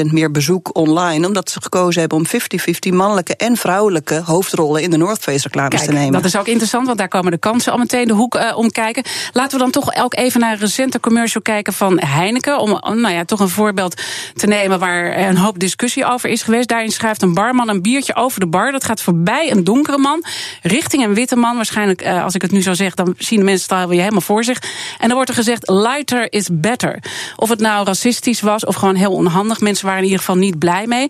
39% 0.00 0.04
meer 0.04 0.30
bezoek 0.30 0.76
online. 0.76 1.26
Omdat 1.26 1.50
ze 1.50 1.62
gekozen 1.62 2.00
hebben 2.00 2.18
om 2.18 2.26
50-50 2.26 2.94
mannelijke 2.94 3.36
en 3.36 3.56
vrouwelijke 3.56 4.22
hoofdrollen 4.24 4.82
in 4.82 4.90
de 4.90 4.96
North 4.96 5.20
Face 5.20 5.42
reclames 5.42 5.74
Kijk, 5.74 5.90
te 5.90 5.92
nemen. 5.92 6.12
Dat 6.12 6.24
is 6.24 6.36
ook 6.36 6.46
interessant, 6.46 6.86
want 6.86 6.98
daar 6.98 7.08
komen 7.08 7.30
de 7.30 7.38
kansen 7.38 7.72
al 7.72 7.78
meteen 7.78 8.06
de 8.06 8.12
hoek 8.12 8.34
uh, 8.34 8.56
om 8.56 8.70
kijken. 8.70 9.04
Laten 9.32 9.58
we 9.58 9.62
dan 9.62 9.70
toch 9.70 9.96
ook 9.96 10.14
even 10.14 10.40
naar 10.40 10.52
een 10.52 10.58
recente 10.58 11.00
commercial 11.00 11.42
kijken 11.42 11.72
van 11.72 11.98
Heineken. 11.98 12.58
Om 12.58 13.00
nou 13.00 13.14
ja, 13.14 13.24
toch 13.24 13.40
een 13.40 13.48
voorbeeld 13.48 14.02
te 14.34 14.46
nemen 14.46 14.78
waar 14.78 15.18
een 15.18 15.36
hoop 15.36 15.58
discussie 15.58 16.04
over 16.04 16.30
is 16.30 16.42
geweest. 16.42 16.68
Daarin 16.68 16.90
schrijft 16.90 17.22
een 17.22 17.34
barman 17.34 17.68
een 17.68 17.82
biertje 17.82 18.14
over 18.14 18.40
de 18.40 18.46
bar. 18.46 18.63
Dat 18.72 18.84
gaat 18.84 19.02
voorbij 19.02 19.50
een 19.50 19.64
donkere 19.64 19.98
man, 19.98 20.24
richting 20.62 21.04
een 21.04 21.14
witte 21.14 21.36
man. 21.36 21.56
Waarschijnlijk, 21.56 22.06
uh, 22.06 22.24
als 22.24 22.34
ik 22.34 22.42
het 22.42 22.50
nu 22.50 22.62
zo 22.62 22.74
zeg, 22.74 22.94
dan 22.94 23.14
zien 23.18 23.38
de 23.38 23.44
mensen 23.44 23.76
het 23.76 23.88
weer 23.88 23.98
helemaal 23.98 24.20
voor 24.20 24.44
zich. 24.44 24.62
En 24.98 25.06
dan 25.06 25.14
wordt 25.14 25.28
er 25.28 25.36
gezegd: 25.36 25.68
lighter 25.68 26.32
is 26.32 26.48
better. 26.52 27.02
Of 27.36 27.48
het 27.48 27.60
nou 27.60 27.84
racistisch 27.84 28.40
was 28.40 28.64
of 28.64 28.74
gewoon 28.74 28.94
heel 28.94 29.12
onhandig. 29.12 29.60
Mensen 29.60 29.84
waren 29.84 30.00
in 30.00 30.06
ieder 30.06 30.20
geval 30.20 30.36
niet 30.36 30.58
blij 30.58 30.86
mee. 30.86 31.08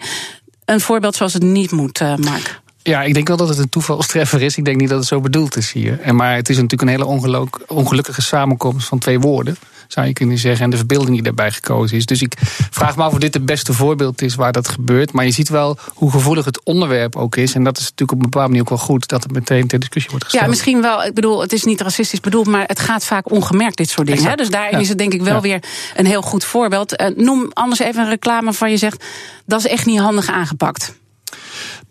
Een 0.64 0.80
voorbeeld 0.80 1.16
zoals 1.16 1.32
het 1.32 1.42
niet 1.42 1.70
moet, 1.70 2.00
uh, 2.00 2.16
Mark. 2.16 2.62
Ja, 2.82 3.02
ik 3.02 3.14
denk 3.14 3.28
wel 3.28 3.36
dat 3.36 3.48
het 3.48 3.58
een 3.58 3.68
toevalstreffer 3.68 4.42
is. 4.42 4.56
Ik 4.56 4.64
denk 4.64 4.76
niet 4.80 4.88
dat 4.88 4.98
het 4.98 5.08
zo 5.08 5.20
bedoeld 5.20 5.56
is 5.56 5.72
hier. 5.72 6.00
En 6.00 6.16
maar 6.16 6.34
het 6.34 6.48
is 6.48 6.56
natuurlijk 6.56 6.82
een 6.82 6.88
hele 6.88 7.46
ongelukkige 7.66 8.22
samenkomst 8.22 8.88
van 8.88 8.98
twee 8.98 9.20
woorden 9.20 9.56
zou 9.88 10.06
je 10.06 10.12
kunnen 10.12 10.38
zeggen. 10.38 10.64
En 10.64 10.70
de 10.70 10.76
verbeelding 10.76 11.12
die 11.12 11.22
daarbij 11.22 11.52
gekozen 11.52 11.96
is. 11.96 12.06
Dus 12.06 12.22
ik 12.22 12.34
vraag 12.70 12.96
me 12.96 13.02
af 13.02 13.12
of 13.12 13.18
dit 13.18 13.34
het 13.34 13.46
beste 13.46 13.72
voorbeeld 13.72 14.22
is 14.22 14.34
waar 14.34 14.52
dat 14.52 14.68
gebeurt. 14.68 15.12
Maar 15.12 15.24
je 15.24 15.30
ziet 15.30 15.48
wel 15.48 15.78
hoe 15.94 16.10
gevoelig 16.10 16.44
het 16.44 16.64
onderwerp 16.64 17.16
ook 17.16 17.36
is. 17.36 17.54
En 17.54 17.64
dat 17.64 17.76
is 17.76 17.82
natuurlijk 17.82 18.12
op 18.12 18.18
een 18.18 18.30
bepaalde 18.30 18.48
manier 18.48 18.62
ook 18.62 18.78
wel 18.78 18.86
goed 18.86 19.08
dat 19.08 19.22
het 19.22 19.32
meteen 19.32 19.66
ter 19.66 19.78
discussie 19.78 20.10
wordt 20.10 20.24
gesteld. 20.24 20.44
Ja, 20.44 20.50
misschien 20.50 20.80
wel. 20.82 21.04
Ik 21.04 21.14
bedoel, 21.14 21.40
het 21.40 21.52
is 21.52 21.64
niet 21.64 21.80
racistisch 21.80 22.20
bedoeld, 22.20 22.46
maar 22.46 22.64
het 22.66 22.80
gaat 22.80 23.04
vaak 23.04 23.30
ongemerkt, 23.30 23.76
dit 23.76 23.88
soort 23.88 24.06
dingen. 24.06 24.24
Hè? 24.24 24.34
Dus 24.34 24.50
daarin 24.50 24.72
ja. 24.72 24.78
is 24.78 24.88
het 24.88 24.98
denk 24.98 25.12
ik 25.12 25.22
wel 25.22 25.34
ja. 25.34 25.40
weer 25.40 25.62
een 25.96 26.06
heel 26.06 26.22
goed 26.22 26.44
voorbeeld. 26.44 27.00
Uh, 27.00 27.06
noem 27.16 27.50
anders 27.52 27.80
even 27.80 28.02
een 28.02 28.08
reclame 28.08 28.52
van 28.52 28.70
je 28.70 28.76
zegt, 28.76 29.04
dat 29.46 29.58
is 29.58 29.66
echt 29.66 29.86
niet 29.86 29.98
handig 29.98 30.28
aangepakt. 30.28 30.94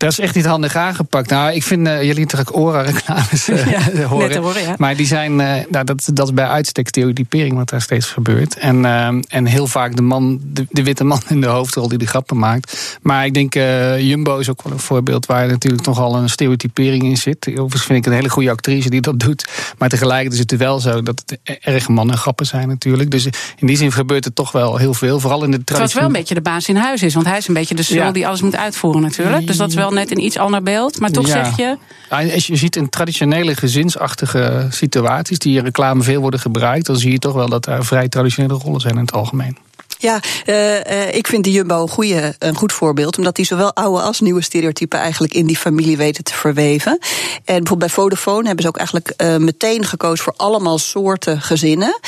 Dat 0.03 0.11
is 0.11 0.19
echt 0.19 0.35
niet 0.35 0.45
handig 0.45 0.75
aangepakt. 0.75 1.29
Nou, 1.29 1.53
ik 1.53 1.63
vind 1.63 1.87
uh, 1.87 2.03
jullie 2.03 2.19
natuurlijk 2.19 2.57
Ora-reclames 2.57 3.49
uh, 3.49 3.71
ja, 3.71 3.81
horen. 4.07 4.41
horen 4.41 4.61
ja. 4.61 4.75
Maar 4.77 4.95
die 4.95 5.05
zijn, 5.05 5.31
uh, 5.31 5.37
nou, 5.69 5.85
dat, 5.85 6.09
dat 6.13 6.27
is 6.27 6.33
bij 6.33 6.47
uitstek 6.47 6.87
stereotypering 6.87 7.55
wat 7.55 7.69
daar 7.69 7.81
steeds 7.81 8.05
gebeurt. 8.05 8.57
En, 8.57 8.85
en 9.27 9.45
heel 9.45 9.67
vaak 9.67 9.95
de 9.95 10.01
man, 10.01 10.39
de, 10.43 10.65
de, 10.69 10.83
witte 10.83 11.03
man 11.03 11.21
in 11.27 11.41
de 11.41 11.47
hoofdrol 11.47 11.87
die 11.87 11.97
de 11.97 12.07
grappen 12.07 12.37
maakt. 12.37 12.97
Maar 13.01 13.25
ik 13.25 13.33
denk, 13.33 13.53
Jumbo 13.99 14.37
is 14.37 14.49
ook 14.49 14.63
wel 14.63 14.73
een 14.73 14.79
voorbeeld 14.79 15.25
waar 15.25 15.47
natuurlijk 15.47 15.85
nogal 15.85 16.15
een 16.15 16.29
stereotypering 16.29 17.03
in 17.03 17.17
zit. 17.17 17.47
Overigens 17.47 17.83
vind 17.83 17.99
ik 17.99 18.05
een 18.05 18.17
hele 18.17 18.29
goede 18.29 18.49
actrice 18.49 18.89
die 18.89 19.01
dat 19.01 19.19
doet. 19.19 19.47
Maar 19.77 19.89
tegelijkertijd 19.89 20.33
is 20.33 20.51
het 20.51 20.61
wel 20.61 20.79
zo 20.79 21.01
dat 21.01 21.23
het 21.25 21.59
erg 21.61 21.87
mannen 21.87 22.17
grappen 22.17 22.45
zijn 22.45 22.67
natuurlijk. 22.67 23.11
Dus 23.11 23.25
in 23.57 23.67
die 23.67 23.77
zin 23.77 23.91
gebeurt 23.91 24.25
er 24.25 24.33
toch 24.33 24.51
wel 24.51 24.77
heel 24.77 24.93
veel. 24.93 25.19
Vooral 25.19 25.43
in 25.43 25.51
de 25.51 25.63
traditie. 25.63 25.65
Terwijl 25.65 25.89
het 25.89 25.93
wel 25.93 26.05
een 26.05 26.11
beetje 26.11 26.33
de 26.33 26.41
baas 26.41 26.67
in 26.67 26.75
huis 26.75 27.03
is. 27.03 27.13
Want 27.13 27.25
hij 27.25 27.37
is 27.37 27.47
een 27.47 27.53
beetje 27.53 27.75
de 27.75 27.83
sul 27.83 27.95
ja. 27.95 28.11
die 28.11 28.27
alles 28.27 28.41
moet 28.41 28.55
uitvoeren 28.55 29.01
natuurlijk. 29.01 29.47
Dus 29.47 29.57
dat 29.57 29.69
is 29.69 29.75
wel 29.75 29.92
net 29.93 30.11
een 30.11 30.23
iets 30.23 30.37
ander 30.37 30.63
beeld. 30.63 30.99
Maar 30.99 31.11
toch 31.11 31.27
ja. 31.27 31.43
zeg 31.43 31.57
je. 31.57 31.77
Ja, 32.09 32.33
als 32.33 32.47
je 32.47 32.55
ziet 32.55 32.75
in 32.75 32.89
traditionele 32.89 33.55
gezinsachtige 33.55 34.67
situaties 34.69 35.39
die 35.39 35.57
in 35.57 35.63
reclame 35.63 36.03
veel 36.03 36.21
worden 36.21 36.39
gebruikt, 36.39 36.85
dan 36.85 36.97
zie 36.97 37.11
je 37.11 37.19
toch 37.19 37.33
wel 37.33 37.49
dat 37.49 37.65
er 37.65 37.85
vrij 37.85 38.09
traditionele 38.09 38.53
rollen 38.53 38.81
zijn 38.81 38.93
in 38.93 39.01
het 39.01 39.13
algemeen. 39.13 39.57
Ja, 40.03 40.19
uh, 40.45 40.75
uh, 40.75 41.13
ik 41.13 41.27
vind 41.27 41.43
de 41.43 41.51
Jumbo 41.51 41.81
een, 41.81 41.89
goede, 41.89 42.35
een 42.39 42.55
goed 42.55 42.73
voorbeeld. 42.73 43.17
Omdat 43.17 43.35
die 43.35 43.45
zowel 43.45 43.73
oude 43.73 44.01
als 44.01 44.19
nieuwe 44.19 44.41
stereotypen 44.41 44.99
eigenlijk 44.99 45.33
in 45.33 45.45
die 45.45 45.57
familie 45.57 45.97
weten 45.97 46.23
te 46.23 46.33
verweven. 46.33 46.91
En 46.91 47.41
bijvoorbeeld 47.45 47.79
bij 47.79 47.89
Vodafone 47.89 48.45
hebben 48.45 48.63
ze 48.63 48.67
ook 48.67 48.77
eigenlijk 48.77 49.13
uh, 49.17 49.37
meteen 49.37 49.85
gekozen 49.85 50.23
voor 50.23 50.33
allemaal 50.37 50.77
soorten 50.77 51.41
gezinnen. 51.41 51.99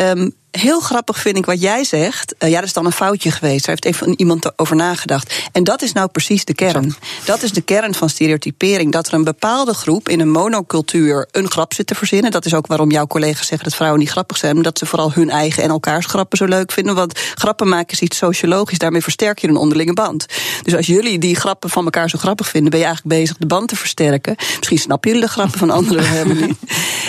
Um, 0.00 0.34
heel 0.60 0.80
grappig 0.80 1.18
vind 1.18 1.36
ik 1.36 1.46
wat 1.46 1.60
jij 1.60 1.84
zegt. 1.84 2.34
Uh, 2.38 2.48
ja, 2.50 2.54
dat 2.54 2.64
is 2.64 2.72
dan 2.72 2.86
een 2.86 2.92
foutje 2.92 3.30
geweest. 3.30 3.66
Daar 3.66 3.76
heeft 3.80 3.84
even 3.84 4.18
iemand 4.18 4.58
over 4.58 4.76
nagedacht. 4.76 5.34
En 5.52 5.64
dat 5.64 5.82
is 5.82 5.92
nou 5.92 6.08
precies 6.08 6.44
de 6.44 6.54
kern. 6.54 6.94
Dat 7.24 7.42
is 7.42 7.52
de 7.52 7.60
kern 7.60 7.94
van 7.94 8.08
stereotypering. 8.08 8.92
Dat 8.92 9.06
er 9.06 9.14
een 9.14 9.24
bepaalde 9.24 9.74
groep 9.74 10.08
in 10.08 10.20
een 10.20 10.30
monocultuur 10.30 11.28
een 11.30 11.50
grap 11.50 11.74
zit 11.74 11.86
te 11.86 11.94
verzinnen. 11.94 12.30
Dat 12.30 12.44
is 12.44 12.54
ook 12.54 12.66
waarom 12.66 12.90
jouw 12.90 13.06
collega's 13.06 13.46
zeggen 13.46 13.68
dat 13.68 13.76
vrouwen 13.76 14.00
niet 14.00 14.10
grappig 14.10 14.36
zijn. 14.36 14.56
Omdat 14.56 14.78
ze 14.78 14.86
vooral 14.86 15.12
hun 15.12 15.30
eigen 15.30 15.62
en 15.62 15.70
elkaars 15.70 16.06
grappen 16.06 16.38
zo 16.38 16.44
leuk 16.44 16.72
vinden. 16.72 16.94
Want 16.94 17.18
grappen 17.34 17.68
maken 17.68 17.92
is 17.92 18.00
iets 18.00 18.16
sociologisch. 18.16 18.78
Daarmee 18.78 19.02
versterk 19.02 19.38
je 19.38 19.48
een 19.48 19.56
onderlinge 19.56 19.92
band. 19.92 20.26
Dus 20.62 20.76
als 20.76 20.86
jullie 20.86 21.18
die 21.18 21.36
grappen 21.36 21.70
van 21.70 21.84
elkaar 21.84 22.10
zo 22.10 22.18
grappig 22.18 22.48
vinden, 22.48 22.70
ben 22.70 22.80
je 22.80 22.86
eigenlijk 22.86 23.16
bezig 23.16 23.36
de 23.36 23.46
band 23.46 23.68
te 23.68 23.76
versterken. 23.76 24.34
Misschien 24.56 24.78
snappen 24.78 25.10
jullie 25.10 25.26
de 25.26 25.32
grappen 25.32 25.58
van 25.58 25.70
anderen 25.70 26.08
helemaal 26.08 26.46
niet. 26.46 26.58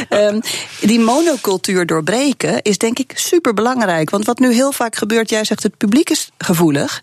Um, 0.10 0.42
die 0.90 1.00
monocultuur 1.00 1.86
doorbreken 1.86 2.62
is 2.62 2.78
denk 2.78 3.00
ik 3.00 3.12
super 3.16 3.35
super 3.36 3.54
belangrijk. 3.54 4.10
Want 4.10 4.26
wat 4.26 4.40
nu 4.40 4.54
heel 4.54 4.72
vaak 4.72 4.96
gebeurt, 4.96 5.30
jij 5.30 5.44
zegt 5.44 5.64
het 5.64 5.78
publiek 5.78 6.10
is 6.10 6.30
gevoelig. 6.38 7.00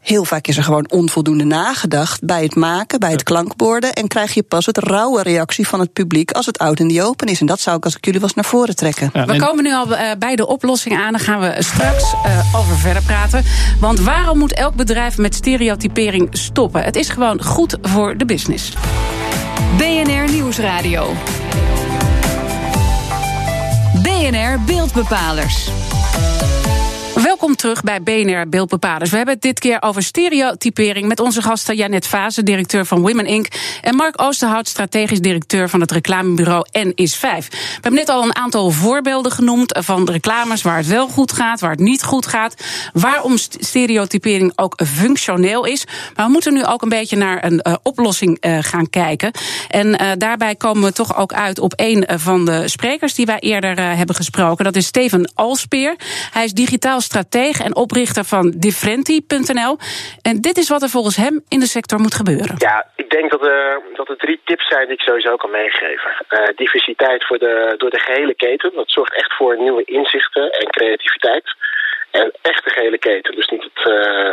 Heel 0.00 0.24
vaak 0.24 0.46
is 0.46 0.56
er 0.56 0.62
gewoon 0.62 0.90
onvoldoende 0.90 1.44
nagedacht 1.44 2.24
bij 2.24 2.42
het 2.42 2.54
maken, 2.54 3.00
bij 3.00 3.10
het 3.10 3.22
klankborden. 3.22 3.92
En 3.92 4.08
krijg 4.08 4.34
je 4.34 4.42
pas 4.42 4.66
het 4.66 4.78
rauwe 4.78 5.22
reactie 5.22 5.68
van 5.68 5.80
het 5.80 5.92
publiek 5.92 6.30
als 6.30 6.46
het 6.46 6.58
oud 6.58 6.80
in 6.80 6.88
die 6.88 7.02
open 7.02 7.26
is. 7.26 7.40
En 7.40 7.46
dat 7.46 7.60
zou 7.60 7.76
ik 7.76 7.84
als 7.84 7.96
ik 7.96 8.04
jullie 8.04 8.20
was 8.20 8.34
naar 8.34 8.44
voren 8.44 8.76
trekken. 8.76 9.10
we 9.26 9.36
komen 9.36 9.64
nu 9.64 9.72
al 9.72 9.88
uh, 9.90 10.10
bij 10.18 10.36
de 10.36 10.46
oplossing 10.46 10.98
aan. 10.98 11.12
Daar 11.12 11.20
gaan 11.20 11.40
we 11.40 11.54
straks 11.58 12.14
uh, 12.26 12.54
over 12.54 12.78
verder 12.78 13.02
praten. 13.02 13.44
Want 13.80 14.00
waarom 14.00 14.38
moet 14.38 14.52
elk 14.52 14.74
bedrijf 14.74 15.18
met 15.18 15.34
stereotypering 15.34 16.28
stoppen? 16.30 16.82
Het 16.82 16.96
is 16.96 17.08
gewoon 17.08 17.42
goed 17.42 17.76
voor 17.82 18.16
de 18.16 18.24
business. 18.24 18.72
BNR 19.76 20.30
Nieuwsradio. 20.32 21.14
BNR 24.02 24.58
Beeldbepalers. 24.66 25.89
Welkom 27.40 27.58
terug 27.58 27.82
bij 27.82 28.02
BNR 28.02 28.48
Beeldbepalers. 28.48 29.10
We 29.10 29.16
hebben 29.16 29.34
het 29.34 29.42
dit 29.42 29.58
keer 29.58 29.82
over 29.82 30.02
stereotypering 30.02 31.08
met 31.08 31.20
onze 31.20 31.42
gasten 31.42 31.76
Janet 31.76 32.06
Vazen, 32.06 32.44
directeur 32.44 32.86
van 32.86 33.00
Women 33.00 33.26
Inc. 33.26 33.46
en 33.82 33.94
Mark 33.94 34.22
Oosterhout, 34.22 34.68
strategisch 34.68 35.20
directeur 35.20 35.68
van 35.68 35.80
het 35.80 35.90
reclamebureau 35.90 36.66
N5. 36.78 37.20
We 37.20 37.48
hebben 37.72 37.94
net 37.94 38.08
al 38.08 38.22
een 38.22 38.36
aantal 38.36 38.70
voorbeelden 38.70 39.32
genoemd 39.32 39.78
van 39.80 40.10
reclames 40.10 40.62
waar 40.62 40.76
het 40.76 40.86
wel 40.86 41.08
goed 41.08 41.32
gaat, 41.32 41.60
waar 41.60 41.70
het 41.70 41.80
niet 41.80 42.02
goed 42.02 42.26
gaat. 42.26 42.54
Waarom 42.92 43.36
stereotypering 43.36 44.52
ook 44.56 44.80
functioneel 44.86 45.64
is. 45.64 45.84
Maar 46.16 46.26
we 46.26 46.32
moeten 46.32 46.52
nu 46.52 46.64
ook 46.64 46.82
een 46.82 46.88
beetje 46.88 47.16
naar 47.16 47.44
een 47.44 47.60
uh, 47.62 47.74
oplossing 47.82 48.36
uh, 48.40 48.58
gaan 48.60 48.90
kijken. 48.90 49.30
En 49.68 49.86
uh, 49.86 50.10
daarbij 50.18 50.54
komen 50.54 50.82
we 50.82 50.92
toch 50.92 51.16
ook 51.16 51.32
uit 51.32 51.58
op 51.58 51.72
een 51.76 52.08
van 52.16 52.44
de 52.44 52.68
sprekers 52.68 53.14
die 53.14 53.26
wij 53.26 53.38
eerder 53.38 53.96
hebben 53.96 54.16
gesproken. 54.16 54.64
Dat 54.64 54.76
is 54.76 54.86
Steven 54.86 55.32
Alspeer. 55.34 55.96
Hij 56.30 56.44
is 56.44 56.52
digitaal 56.52 57.00
stratege 57.30 57.64
en 57.64 57.76
oprichter 57.76 58.24
van 58.24 58.44
Differenti.nl. 58.56 59.78
En 60.22 60.40
dit 60.40 60.56
is 60.56 60.68
wat 60.68 60.82
er 60.82 60.88
volgens 60.88 61.16
hem 61.16 61.44
in 61.48 61.60
de 61.60 61.66
sector 61.76 61.98
moet 62.00 62.14
gebeuren. 62.14 62.54
Ja, 62.58 62.86
ik 62.96 63.10
denk 63.10 63.30
dat 63.30 63.46
er, 63.46 63.82
dat 63.94 64.08
er 64.08 64.16
drie 64.16 64.40
tips 64.44 64.66
zijn 64.68 64.86
die 64.86 64.96
ik 64.96 65.00
sowieso 65.00 65.36
kan 65.36 65.50
meegeven. 65.50 66.10
Uh, 66.30 66.48
diversiteit 66.56 67.26
voor 67.26 67.38
de, 67.38 67.74
door 67.76 67.90
de 67.90 67.98
gehele 67.98 68.34
keten. 68.34 68.72
Dat 68.74 68.90
zorgt 68.90 69.14
echt 69.14 69.32
voor 69.36 69.58
nieuwe 69.58 69.84
inzichten 69.84 70.50
en 70.50 70.70
creativiteit. 70.70 71.44
En 72.10 72.32
echt 72.42 72.64
de 72.64 72.70
gehele 72.70 72.98
keten. 72.98 73.34
Dus 73.34 73.48
niet 73.48 73.62
het, 73.62 73.82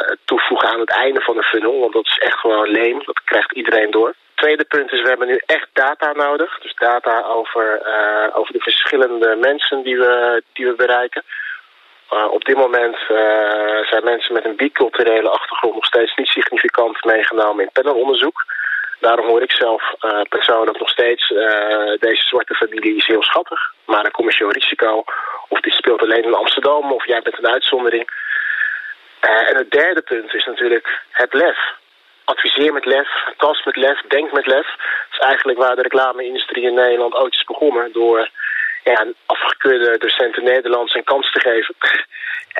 het 0.10 0.20
toevoegen 0.25 0.70
aan 0.70 0.80
het 0.80 0.92
einde 0.92 1.22
van 1.22 1.36
de 1.36 1.44
funnel. 1.44 1.80
Want 1.80 1.94
dat 1.94 2.06
is 2.06 2.18
echt 2.18 2.39
gewoon 2.39 2.70
leem. 2.70 3.01
Dat 3.06 3.22
krijgt 3.24 3.51
iedereen 3.51 3.92
door 3.92 4.16
tweede 4.44 4.63
punt 4.63 4.92
is, 4.92 5.01
we 5.01 5.08
hebben 5.08 5.27
nu 5.27 5.42
echt 5.46 5.70
data 5.74 6.12
nodig. 6.13 6.60
Dus 6.60 6.75
data 6.75 7.22
over, 7.22 7.66
uh, 7.96 8.38
over 8.38 8.54
de 8.54 8.60
verschillende 8.60 9.36
mensen 9.36 9.84
die 9.84 9.98
we, 9.98 10.44
die 10.54 10.66
we 10.66 10.75
bereiken. 10.75 11.24
Op 12.09 12.45
dit 12.45 12.55
moment 12.55 12.95
uh, 12.95 13.17
zijn 13.89 14.03
mensen 14.03 14.33
met 14.33 14.45
een 14.45 14.55
biculturele 14.55 15.29
achtergrond 15.29 15.73
nog 15.73 15.85
steeds 15.85 16.15
niet 16.15 16.27
significant 16.27 17.03
meegenomen 17.03 17.63
in 17.63 17.71
panelonderzoek. 17.71 18.45
Daarom 18.99 19.27
hoor 19.27 19.41
ik 19.41 19.51
zelf 19.51 19.93
uh, 20.01 20.21
persoonlijk 20.29 20.79
nog 20.79 20.89
steeds 20.89 21.27
deze 21.99 22.21
zwarte 22.21 22.53
familie 22.53 22.95
is 22.95 23.05
heel 23.05 23.23
schattig, 23.23 23.73
maar 23.85 24.05
een 24.05 24.11
commercieel 24.11 24.51
risico. 24.51 25.03
Of 25.47 25.59
die 25.59 25.71
speelt 25.71 26.01
alleen 26.01 26.23
in 26.23 26.33
Amsterdam 26.33 26.91
of 26.91 27.05
jij 27.05 27.21
bent 27.21 27.37
een 27.37 27.47
uitzondering. 27.47 28.09
en 29.19 29.55
het 29.55 29.71
derde 29.71 30.01
punt 30.01 30.33
is 30.33 30.45
natuurlijk 30.45 31.01
het 31.11 31.33
lef. 31.33 31.57
Adviseer 32.23 32.73
met 32.73 32.85
lef, 32.85 33.09
tast 33.37 33.65
met 33.65 33.75
lef, 33.75 34.01
denk 34.07 34.31
met 34.31 34.45
lef. 34.45 34.67
Dat 34.77 35.11
is 35.11 35.17
eigenlijk 35.17 35.57
waar 35.57 35.75
de 35.75 35.81
reclame-industrie 35.81 36.63
in 36.63 36.73
Nederland 36.73 37.13
ooit 37.13 37.33
is 37.33 37.43
begonnen 37.43 37.91
door 37.91 38.29
ja, 38.91 39.01
een 39.01 39.15
afgekeurde 39.25 39.98
docenten 40.00 40.44
Nederlands 40.44 40.94
een 40.94 41.03
kans 41.03 41.32
te 41.32 41.39
geven. 41.39 41.75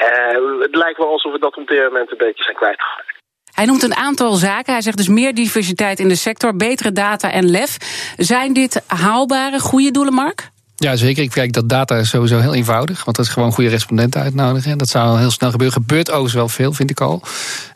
Uh, 0.03 0.62
het 0.65 0.75
lijkt 0.75 0.98
wel 0.98 1.12
alsof 1.12 1.31
we 1.31 1.39
dat 1.39 1.57
op 1.57 1.67
dit 1.67 1.84
moment 1.84 2.12
een 2.12 2.17
beetje 2.17 2.43
zijn 2.43 2.55
kwijtgeraakt. 2.55 3.15
Hij 3.53 3.65
noemt 3.65 3.84
een 3.84 3.96
aantal 3.96 4.34
zaken. 4.34 4.74
Hij 4.74 4.81
zegt 4.81 4.98
dus 4.98 5.07
meer 5.07 5.34
diversiteit 5.34 6.00
in 6.00 6.07
de 6.07 6.15
sector, 6.15 6.55
betere 6.55 6.91
data 6.91 7.31
en 7.31 7.50
lef. 7.50 7.77
Zijn 8.17 8.53
dit 8.53 8.84
haalbare, 8.88 9.60
goede 9.60 9.91
doelen, 9.91 10.13
Mark? 10.13 10.50
Ja, 10.75 10.96
zeker. 10.96 11.24
Ik 11.24 11.29
kijk 11.29 11.53
dat 11.53 11.69
data 11.69 11.96
is 11.96 12.10
sowieso 12.10 12.39
heel 12.39 12.53
eenvoudig. 12.53 13.05
Want 13.05 13.17
dat 13.17 13.25
is 13.25 13.31
gewoon 13.31 13.51
goede 13.51 13.69
respondenten 13.69 14.22
uitnodigen. 14.22 14.77
Dat 14.77 14.89
zou 14.89 15.19
heel 15.19 15.31
snel 15.31 15.51
gebeuren. 15.51 15.81
Gebeurt 15.81 16.10
overigens 16.10 16.34
wel 16.34 16.48
veel, 16.48 16.74
vind 16.74 16.89
ik 16.89 17.01
al. 17.01 17.22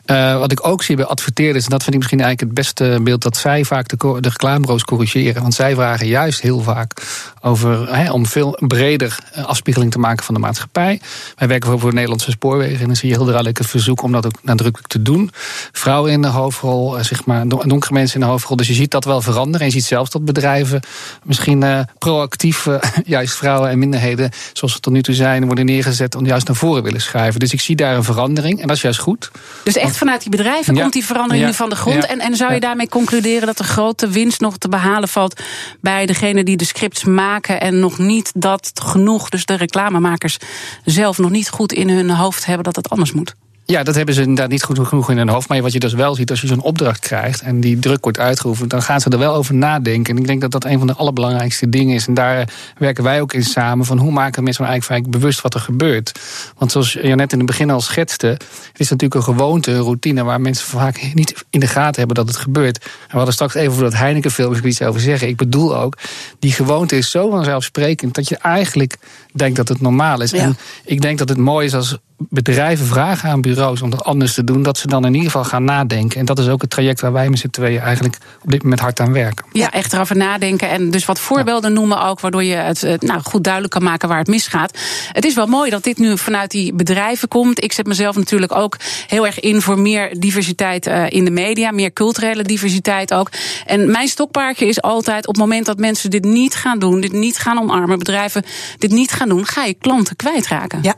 Uh, 0.06 0.38
wat 0.38 0.52
ik 0.52 0.66
ook 0.66 0.82
zie 0.82 0.96
bij 0.96 1.04
adverteerders, 1.04 1.64
en 1.64 1.70
dat 1.70 1.82
vind 1.82 1.94
ik 1.94 2.00
misschien 2.00 2.20
eigenlijk 2.20 2.50
het 2.50 2.66
beste 2.66 3.00
beeld, 3.02 3.22
dat 3.22 3.36
zij 3.36 3.64
vaak 3.64 3.88
de, 3.88 3.96
de 3.96 4.28
reclamebureaus 4.28 4.84
corrigeren. 4.84 5.42
Want 5.42 5.54
zij 5.54 5.74
vragen 5.74 6.06
juist 6.06 6.40
heel 6.40 6.60
vaak 6.60 7.02
over, 7.40 8.12
om 8.12 8.26
veel 8.26 8.58
breder 8.66 9.18
eh, 9.32 9.44
afspiegeling 9.44 9.92
te 9.92 9.98
maken 9.98 10.24
van 10.24 10.34
de 10.34 10.40
maatschappij. 10.40 11.00
Wij 11.36 11.48
werken 11.48 11.78
voor 11.78 11.88
de 11.88 11.94
Nederlandse 11.94 12.30
spoorwegen 12.30 12.80
en 12.80 12.86
dan 12.86 12.96
zie 12.96 13.08
je 13.08 13.14
heel 13.14 13.24
duidelijk 13.24 13.58
het 13.58 13.66
verzoek 13.66 14.02
om 14.02 14.12
dat 14.12 14.26
ook 14.26 14.38
nadrukkelijk 14.42 14.90
te 14.90 15.02
doen. 15.02 15.30
Vrouwen 15.72 16.12
in 16.12 16.22
de 16.22 16.28
hoofdrol, 16.28 16.98
eh, 16.98 17.04
zeg 17.04 17.24
maar, 17.24 17.48
donkere 17.48 17.92
mensen 17.92 18.20
in 18.20 18.26
de 18.26 18.30
hoofdrol. 18.32 18.56
Dus 18.56 18.68
je 18.68 18.74
ziet 18.74 18.90
dat 18.90 19.04
wel 19.04 19.20
veranderen. 19.20 19.60
En 19.60 19.66
je 19.66 19.72
ziet 19.72 19.84
zelfs 19.84 20.10
dat 20.10 20.24
bedrijven 20.24 20.80
misschien 21.22 21.86
proactief 21.98 22.66
juist 23.04 23.34
vrouwen 23.34 23.70
en 23.70 23.78
minderheden, 23.78 24.30
zoals 24.52 24.74
we 24.74 24.80
tot 24.80 24.92
nu 24.92 25.02
toe 25.02 25.14
zijn, 25.14 25.46
worden 25.46 25.66
neergezet 25.66 26.14
om 26.14 26.26
juist 26.26 26.46
naar 26.46 26.56
voren 26.56 26.82
willen 26.82 27.00
schuiven. 27.00 27.40
Dus 27.40 27.52
ik 27.52 27.60
zie 27.60 27.76
daar 27.76 27.96
een 27.96 28.04
verandering 28.04 28.60
en 28.60 28.66
dat 28.66 28.76
is 28.76 28.82
juist 28.82 29.00
goed. 29.00 29.30
Dus 29.64 29.76
echt 29.76 29.91
vanuit 29.96 30.20
die 30.20 30.30
bedrijven 30.30 30.74
komt 30.74 30.92
die 30.92 31.04
verandering 31.04 31.46
nu 31.46 31.54
van 31.54 31.68
de 31.68 31.76
grond. 31.76 32.06
En, 32.06 32.20
en 32.20 32.36
zou 32.36 32.54
je 32.54 32.60
daarmee 32.60 32.88
concluderen 32.88 33.46
dat 33.46 33.58
er 33.58 33.64
grote 33.64 34.08
winst 34.08 34.40
nog 34.40 34.58
te 34.58 34.68
behalen 34.68 35.08
valt 35.08 35.40
bij 35.80 36.06
degene 36.06 36.42
die 36.42 36.56
de 36.56 36.64
scripts 36.64 37.04
maken 37.04 37.60
en 37.60 37.78
nog 37.78 37.98
niet 37.98 38.32
dat 38.34 38.70
genoeg, 38.74 39.28
dus 39.28 39.44
de 39.44 39.54
reclamemakers 39.54 40.36
zelf 40.84 41.18
nog 41.18 41.30
niet 41.30 41.48
goed 41.48 41.72
in 41.72 41.88
hun 41.88 42.10
hoofd 42.10 42.46
hebben 42.46 42.64
dat 42.64 42.76
het 42.76 42.88
anders 42.88 43.12
moet? 43.12 43.34
Ja, 43.64 43.82
dat 43.82 43.94
hebben 43.94 44.14
ze 44.14 44.20
inderdaad 44.20 44.48
niet 44.48 44.62
goed 44.62 44.86
genoeg 44.86 45.10
in 45.10 45.16
hun 45.16 45.28
hoofd. 45.28 45.48
Maar 45.48 45.62
wat 45.62 45.72
je 45.72 45.78
dus 45.78 45.92
wel 45.92 46.14
ziet, 46.14 46.30
als 46.30 46.40
je 46.40 46.46
zo'n 46.46 46.62
opdracht 46.62 47.00
krijgt 47.00 47.40
en 47.40 47.60
die 47.60 47.78
druk 47.78 48.02
wordt 48.02 48.18
uitgeoefend, 48.18 48.70
dan 48.70 48.82
gaan 48.82 49.00
ze 49.00 49.10
er 49.10 49.18
wel 49.18 49.34
over 49.34 49.54
nadenken. 49.54 50.14
En 50.14 50.20
ik 50.20 50.26
denk 50.26 50.40
dat 50.40 50.50
dat 50.50 50.64
een 50.64 50.78
van 50.78 50.86
de 50.86 50.94
allerbelangrijkste 50.94 51.68
dingen 51.68 51.94
is. 51.94 52.06
En 52.06 52.14
daar 52.14 52.48
werken 52.78 53.04
wij 53.04 53.20
ook 53.20 53.32
in 53.32 53.44
samen. 53.44 53.86
Van 53.86 53.98
hoe 53.98 54.10
maken 54.10 54.42
mensen 54.42 54.62
nou 54.62 54.74
eigenlijk 54.74 55.10
bewust 55.10 55.40
wat 55.40 55.54
er 55.54 55.60
gebeurt? 55.60 56.12
Want 56.56 56.72
zoals 56.72 56.92
je 56.92 57.14
net 57.14 57.32
in 57.32 57.38
het 57.38 57.46
begin 57.46 57.70
al 57.70 57.80
schetste, 57.80 58.26
het 58.26 58.76
is 58.76 58.90
natuurlijk 58.90 59.14
een 59.14 59.34
gewoonte, 59.34 59.70
een 59.70 59.80
routine 59.80 60.24
waar 60.24 60.40
mensen 60.40 60.66
vaak 60.66 61.10
niet 61.14 61.44
in 61.50 61.60
de 61.60 61.66
gaten 61.66 61.98
hebben 61.98 62.16
dat 62.16 62.28
het 62.28 62.36
gebeurt. 62.36 62.78
En 62.84 62.90
we 63.10 63.16
hadden 63.16 63.34
straks 63.34 63.54
even 63.54 63.72
voor 63.72 63.82
dat 63.82 63.94
Heineken-film 63.94 64.64
iets 64.64 64.82
over 64.82 65.00
zeggen. 65.00 65.28
Ik 65.28 65.36
bedoel 65.36 65.76
ook, 65.76 65.96
die 66.38 66.52
gewoonte 66.52 66.96
is 66.96 67.10
zo 67.10 67.30
vanzelfsprekend 67.30 68.14
dat 68.14 68.28
je 68.28 68.36
eigenlijk 68.36 68.96
denkt 69.32 69.56
dat 69.56 69.68
het 69.68 69.80
normaal 69.80 70.20
is. 70.20 70.32
En 70.32 70.56
ik 70.84 71.00
denk 71.00 71.18
dat 71.18 71.28
het 71.28 71.38
mooi 71.38 71.66
is 71.66 71.74
als 71.74 71.98
bedrijven 72.30 72.86
vragen 72.86 73.30
aan 73.30 73.40
bureaus 73.40 73.82
om 73.82 73.90
dat 73.90 74.04
anders 74.04 74.34
te 74.34 74.44
doen, 74.44 74.62
dat 74.62 74.78
ze 74.78 74.86
dan 74.86 75.04
in 75.04 75.14
ieder 75.14 75.30
geval 75.30 75.44
gaan 75.44 75.64
nadenken. 75.64 76.20
En 76.20 76.24
dat 76.24 76.38
is 76.38 76.48
ook 76.48 76.60
het 76.60 76.70
traject 76.70 77.00
waar 77.00 77.12
wij 77.12 77.28
met 77.28 77.38
z'n 77.38 77.48
tweeën 77.48 77.80
eigenlijk 77.80 78.18
op 78.42 78.50
dit 78.50 78.62
moment 78.62 78.80
hard 78.80 79.00
aan 79.00 79.12
werken. 79.12 79.44
Ja, 79.52 79.70
echt 79.70 79.92
erover 79.92 80.16
nadenken 80.16 80.70
en 80.70 80.90
dus 80.90 81.04
wat 81.04 81.20
voorbeelden 81.20 81.72
noemen 81.72 82.02
ook, 82.02 82.20
waardoor 82.20 82.44
je 82.44 82.54
het 82.54 83.02
nou, 83.02 83.20
goed 83.22 83.44
duidelijk 83.44 83.72
kan 83.72 83.82
maken 83.82 84.08
waar 84.08 84.18
het 84.18 84.26
misgaat. 84.26 84.78
Het 85.12 85.24
is 85.24 85.34
wel 85.34 85.46
mooi 85.46 85.70
dat 85.70 85.82
dit 85.82 85.98
nu 85.98 86.18
vanuit 86.18 86.50
die 86.50 86.74
bedrijven 86.74 87.28
komt. 87.28 87.64
Ik 87.64 87.72
zet 87.72 87.86
mezelf 87.86 88.16
natuurlijk 88.16 88.54
ook 88.54 88.76
heel 89.06 89.26
erg 89.26 89.40
in 89.40 89.62
voor 89.62 89.78
meer 89.78 90.20
diversiteit 90.20 90.86
uh, 90.86 91.10
in 91.10 91.24
de 91.24 91.30
media, 91.30 91.70
meer 91.70 91.92
culturele 91.92 92.42
diversiteit 92.42 93.14
ook. 93.14 93.30
En 93.66 93.90
mijn 93.90 94.08
stokpaardje 94.08 94.66
is 94.66 94.82
altijd 94.82 95.26
op 95.26 95.34
het 95.34 95.42
moment 95.44 95.66
dat 95.66 95.78
mensen 95.78 96.10
dit 96.10 96.24
niet 96.24 96.54
gaan 96.54 96.78
doen, 96.78 97.00
dit 97.00 97.12
niet 97.12 97.38
gaan 97.38 97.58
omarmen, 97.58 97.98
bedrijven 97.98 98.44
dit 98.78 98.90
niet 98.90 99.12
gaan 99.12 99.28
doen, 99.28 99.46
ga 99.46 99.64
je 99.64 99.74
klanten 99.74 100.16
kwijtraken. 100.16 100.78
Ja, 100.82 100.96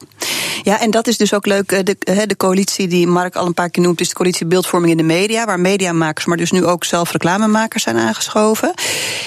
ja 0.63 0.81
en 0.81 0.91
dat 0.91 1.07
is 1.07 1.14
dus 1.17 1.35
ook 1.35 1.47
leuk. 1.47 1.69
De, 1.69 1.97
de 2.27 2.37
coalitie 2.37 2.89
die 2.89 3.07
Mark 3.07 3.37
al 3.37 3.47
een 3.47 3.55
paar 3.55 3.71
keer 3.71 3.83
noemt, 3.83 4.01
is 4.01 4.09
de 4.09 4.15
coalitie 4.15 4.47
beeldvorming 4.47 4.91
in 4.91 4.97
de 4.97 5.03
media, 5.03 5.45
waar 5.45 5.61
mediamakers, 5.61 6.25
maar 6.25 6.37
dus 6.37 6.51
nu 6.51 6.65
ook 6.65 6.85
zelf 6.85 7.13
reclamemakers 7.13 7.83
zijn 7.83 7.97
aangeschoven. 7.97 8.75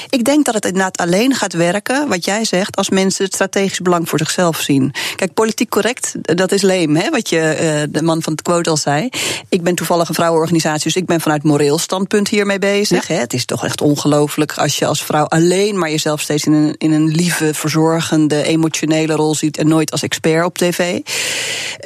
Ik 0.10 0.24
denk 0.24 0.46
dat 0.46 0.54
het 0.54 0.66
inderdaad 0.66 0.98
alleen 0.98 1.36
gaat 1.36 1.54
werken, 1.54 2.08
wat 2.08 2.26
jij 2.26 2.46
zegt, 2.46 2.76
als 2.76 2.90
mensen 2.90 3.26
het 3.26 3.34
strategisch 3.34 3.80
belang 3.80 4.10
voor 4.10 4.20
zichzelf 4.20 4.60
zien. 4.60 4.94
Kijk, 5.16 5.34
politiek 5.34 5.70
correct, 5.70 6.14
dat 6.38 6.52
is 6.52 6.62
leem, 6.62 6.96
hè, 6.96 7.10
wat 7.10 7.30
je, 7.30 7.88
de 7.90 8.04
man 8.04 8.22
van 8.22 8.34
het 8.34 8.42
quote 8.42 8.70
al 8.70 8.78
zei. 8.78 9.10
Ik 9.50 9.64
ben 9.64 9.76
toevallig 9.76 10.10
een 10.10 10.16
vrouwenorganisatie, 10.16 10.84
dus 10.84 10.96
ik 10.96 11.06
ben 11.06 11.22
vanuit 11.22 11.44
moreel 11.44 11.78
standpunt 11.78 12.28
hiermee 12.28 12.60
bezig. 12.60 13.08
Ja. 13.08 13.14
Hè. 13.14 13.20
Het 13.20 13.34
is 13.34 13.46
toch 13.46 13.66
echt 13.66 13.82
ongelooflijk 13.82 14.58
als 14.58 14.78
je 14.80 14.86
als 14.86 15.04
vrouw 15.04 15.26
alleen 15.26 15.78
maar 15.78 15.90
jezelf 15.90 16.22
steeds 16.22 16.46
in 16.46 16.54
een, 16.54 16.76
in 16.78 16.92
een 16.92 17.08
lieve, 17.08 17.54
verzorgende, 17.54 18.44
emotionele 18.44 19.14
rol 19.14 19.36
ziet 19.36 19.58
en 19.58 19.68
nooit 19.68 19.92
als 19.92 20.02
expert 20.02 20.46
op 20.46 20.58
tv. 20.58 21.00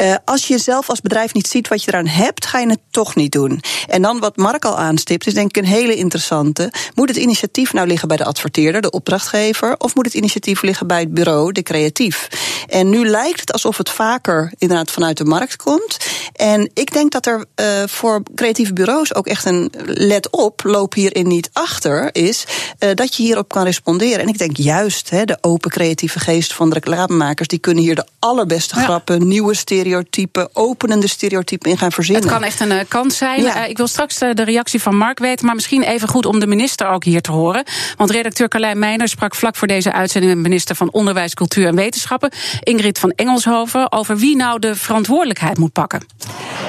Uh, 0.02 0.16
als 0.26 0.48
je 0.48 0.58
zelf 0.58 0.90
als 0.90 1.02
bedrijf 1.02 1.34
niet 1.34 1.48
ziet 1.48 1.68
wat 1.68 1.84
je 1.84 1.92
eraan 1.92 2.08
hebt, 2.08 2.46
ga 2.46 2.60
je 2.60 2.70
het 2.70 2.80
toch 2.92 3.16
niet 3.16 3.32
doen. 3.32 3.62
En 3.88 4.02
dan 4.02 4.20
wat 4.20 4.38
Mark 4.38 4.66
al 4.66 4.78
aanstipt, 4.78 5.28
is 5.28 5.34
denk 5.34 5.50
ik 5.50 5.64
een 5.64 5.70
hele 5.70 5.96
interessante. 5.96 6.74
Moet 6.96 7.10
het 7.10 7.18
initiatief 7.18 7.74
nou 7.74 7.88
liggen 7.88 8.08
bij 8.08 8.18
de 8.18 8.26
adverteerder, 8.26 8.82
de 8.82 8.90
opdrachtgever, 8.90 9.76
of 9.78 9.96
moet 9.96 10.06
het 10.06 10.14
initiatief 10.14 10.62
liggen 10.62 10.88
bij 10.88 11.00
het 11.00 11.14
bureau, 11.14 11.52
de 11.52 11.64
creatief? 11.64 12.28
En 12.68 12.90
nu 12.90 13.08
lijkt 13.08 13.40
het 13.40 13.54
alsof 13.54 13.78
het 13.78 13.90
vaker 13.90 14.54
inderdaad 14.58 14.92
vanuit 14.92 15.18
de 15.18 15.26
markt 15.26 15.56
komt. 15.56 15.98
En 16.34 16.72
ik 16.74 16.94
denk 16.94 17.12
dat 17.12 17.26
er 17.26 17.46
uh, 17.56 17.66
voor 17.86 18.24
creatieve 18.36 18.74
bureaus 18.74 19.16
ook 19.16 19.28
echt 19.28 19.46
een 19.46 19.72
let 19.86 20.30
op, 20.30 20.64
loop 20.64 20.94
hierin 20.94 21.28
niet 21.28 21.50
achter, 21.54 22.10
is 22.16 22.46
uh, 22.80 22.90
dat 22.94 23.16
je 23.16 23.24
hierop 23.24 23.50
kan 23.50 23.64
responderen. 23.64 24.20
En 24.20 24.28
ik 24.28 24.38
denk 24.38 24.58
juist 24.58 25.10
he, 25.10 25.26
de 25.26 25.38
open 25.42 25.72
creatieve 25.72 26.20
geest 26.20 26.54
van 26.54 26.70
de 26.70 26.74
reclamemakers, 26.74 27.48
die 27.48 27.60
kunnen 27.60 27.84
hier 27.84 27.96
de 27.96 28.06
allerbeste 28.20 28.76
ja. 28.76 28.84
grappen, 28.84 29.28
nieuwe 29.28 29.56
stereotypen, 29.72 30.50
openende 30.54 31.08
stereotypen 31.08 31.70
in 31.70 31.78
gaan 31.78 31.92
verzinnen. 31.92 32.24
Het 32.24 32.32
kan 32.32 32.44
echt 32.44 32.60
een 32.60 32.72
uh, 32.72 32.80
kans 32.88 33.18
zijn. 33.18 33.42
Ja. 33.42 33.64
Uh, 33.64 33.70
ik 33.70 33.78
wil 33.78 33.88
straks 33.88 34.18
de, 34.18 34.34
de 34.34 34.44
reactie 34.44 34.82
van 34.82 34.98
Mark 34.98 35.20
weten, 35.20 35.46
maar 35.46 35.56
misschien 35.56 35.84
even 35.84 36.08
goed 36.08 36.26
om 36.26 36.40
de 36.40 36.48
minister 36.48 36.88
ook 36.88 37.04
hier 37.04 37.22
te 37.22 37.32
horen. 37.32 37.64
Want 37.98 38.12
redacteur 38.12 38.48
Carlijn 38.48 38.80
Meijner 38.80 39.08
sprak 39.08 39.36
vlak 39.36 39.56
voor 39.56 39.68
deze 39.68 39.92
uitzending 39.92 40.34
met 40.34 40.44
minister 40.44 40.76
van 40.76 40.92
Onderwijs, 40.92 41.34
Cultuur 41.34 41.68
en 41.68 41.76
Wetenschappen, 41.76 42.32
Ingrid 42.60 43.00
van 43.00 43.12
Engelshoven, 43.16 43.92
over 43.92 44.18
wie 44.18 44.36
nou 44.36 44.60
de 44.60 44.76
verantwoordelijkheid 44.76 45.58
moet 45.58 45.72
pakken. 45.72 46.06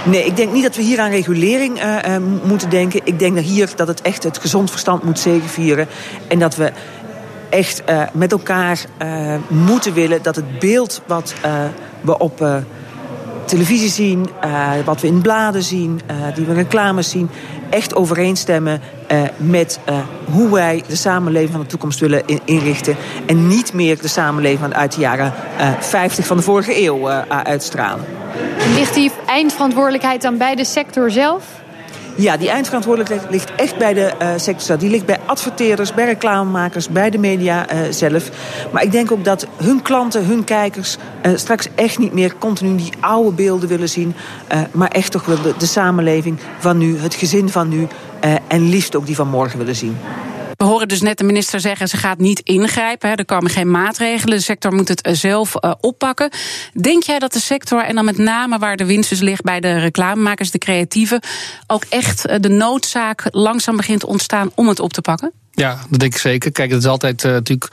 Nee, 0.04 0.24
ik 0.24 0.36
denk 0.36 0.52
niet 0.52 0.62
dat 0.62 0.76
we 0.76 0.82
hier 0.82 1.00
aan 1.00 1.10
regulering 1.10 1.82
uh, 1.82 1.96
uh, 2.08 2.16
moeten 2.44 2.70
denken. 2.70 3.00
Ik 3.04 3.18
denk 3.18 3.34
dat 3.34 3.44
hier 3.44 3.70
dat 3.76 3.88
het 3.88 4.02
echt 4.02 4.22
het 4.22 4.38
gezond 4.38 4.70
verstand 4.70 5.02
moet 5.02 5.18
zegenvieren. 5.18 5.88
En 6.28 6.38
dat 6.38 6.56
we 6.56 6.72
echt 7.50 7.82
uh, 7.88 8.02
met 8.12 8.32
elkaar 8.32 8.84
moeten 9.48 9.94
willen 9.94 10.22
dat 10.22 10.36
het 10.36 10.58
beeld 10.58 11.02
wat 11.06 11.34
we 12.00 12.18
op 12.18 12.62
televisie 13.44 13.88
zien, 13.88 14.28
wat 14.84 15.00
we 15.00 15.06
in 15.06 15.20
bladen 15.20 15.62
zien, 15.62 16.00
die 16.34 16.44
we 16.44 16.54
reclames 16.54 17.10
zien, 17.10 17.30
echt 17.70 17.94
overeenstemmen 17.94 18.80
met 19.36 19.78
hoe 20.32 20.50
wij 20.50 20.82
de 20.88 20.96
samenleving 20.96 21.50
van 21.50 21.60
de 21.60 21.66
toekomst 21.66 22.00
willen 22.00 22.22
inrichten. 22.44 22.96
En 23.26 23.46
niet 23.46 23.72
meer 23.72 24.00
de 24.00 24.08
samenleving 24.08 24.74
uit 24.74 24.94
de 24.94 25.00
jaren 25.00 25.32
50 25.80 26.26
van 26.26 26.36
de 26.36 26.42
vorige 26.42 26.84
eeuw 26.84 27.08
uitstralen. 27.28 28.04
Ligt 28.74 28.94
die 28.94 29.12
eindverantwoordelijkheid 29.26 30.22
dan 30.22 30.36
bij 30.36 30.54
de 30.54 30.64
sector 30.64 31.10
zelf? 31.10 31.44
Ja, 32.14 32.36
die 32.36 32.48
eindverantwoordelijkheid 32.48 33.30
ligt 33.30 33.54
echt 33.54 33.78
bij 33.78 33.94
de 33.94 34.12
uh, 34.22 34.28
sector. 34.36 34.78
Die 34.78 34.90
ligt 34.90 35.06
bij 35.06 35.18
adverteerders, 35.26 35.94
bij 35.94 36.04
reclamemakers, 36.04 36.88
bij 36.88 37.10
de 37.10 37.18
media 37.18 37.72
uh, 37.72 37.80
zelf. 37.90 38.30
Maar 38.72 38.82
ik 38.82 38.92
denk 38.92 39.12
ook 39.12 39.24
dat 39.24 39.46
hun 39.56 39.82
klanten, 39.82 40.24
hun 40.24 40.44
kijkers... 40.44 40.96
Uh, 41.26 41.32
straks 41.36 41.68
echt 41.74 41.98
niet 41.98 42.12
meer 42.12 42.34
continu 42.38 42.76
die 42.76 42.92
oude 43.00 43.32
beelden 43.32 43.68
willen 43.68 43.88
zien... 43.88 44.14
maar 44.72 44.88
echt 44.88 45.12
toch 45.12 45.24
wel 45.24 45.42
de, 45.42 45.54
de, 45.58 45.66
samenleving 45.66 46.38
van 46.58 46.78
nu, 46.78 46.98
het 46.98 47.14
gezin 47.14 47.48
van 47.48 47.68
nu... 47.68 47.86
en 48.48 48.68
liefst 48.68 48.96
ook 48.96 49.06
die 49.06 49.16
van 49.16 49.28
morgen 49.28 49.58
willen 49.58 49.76
zien. 49.76 49.96
We 50.62 50.68
horen 50.68 50.88
dus 50.88 51.00
net 51.00 51.18
de 51.18 51.24
minister 51.24 51.60
zeggen, 51.60 51.88
ze 51.88 51.96
gaat 51.96 52.18
niet 52.18 52.40
ingrijpen. 52.40 53.16
Er 53.16 53.24
komen 53.24 53.50
geen 53.50 53.70
maatregelen. 53.70 54.36
De 54.36 54.42
sector 54.42 54.72
moet 54.74 54.88
het 54.88 55.08
zelf 55.12 55.54
oppakken. 55.80 56.30
Denk 56.80 57.02
jij 57.02 57.18
dat 57.18 57.32
de 57.32 57.40
sector, 57.40 57.84
en 57.84 57.94
dan 57.94 58.04
met 58.04 58.18
name 58.18 58.58
waar 58.58 58.76
de 58.76 58.84
winst 58.84 59.08
dus 59.08 59.20
ligt 59.20 59.42
bij 59.42 59.60
de 59.60 59.78
reclamemakers, 59.78 60.50
de 60.50 60.58
creatieven, 60.58 61.20
ook 61.66 61.84
echt 61.88 62.42
de 62.42 62.48
noodzaak 62.48 63.24
langzaam 63.30 63.76
begint 63.76 64.00
te 64.00 64.06
ontstaan 64.06 64.50
om 64.54 64.68
het 64.68 64.80
op 64.80 64.92
te 64.92 65.00
pakken? 65.00 65.41
Ja, 65.54 65.78
dat 65.88 66.00
denk 66.00 66.14
ik 66.14 66.20
zeker. 66.20 66.52
Kijk, 66.52 66.70
het 66.70 66.80
is 66.80 66.88
altijd 66.88 67.24
uh, 67.24 67.32
natuurlijk 67.32 67.70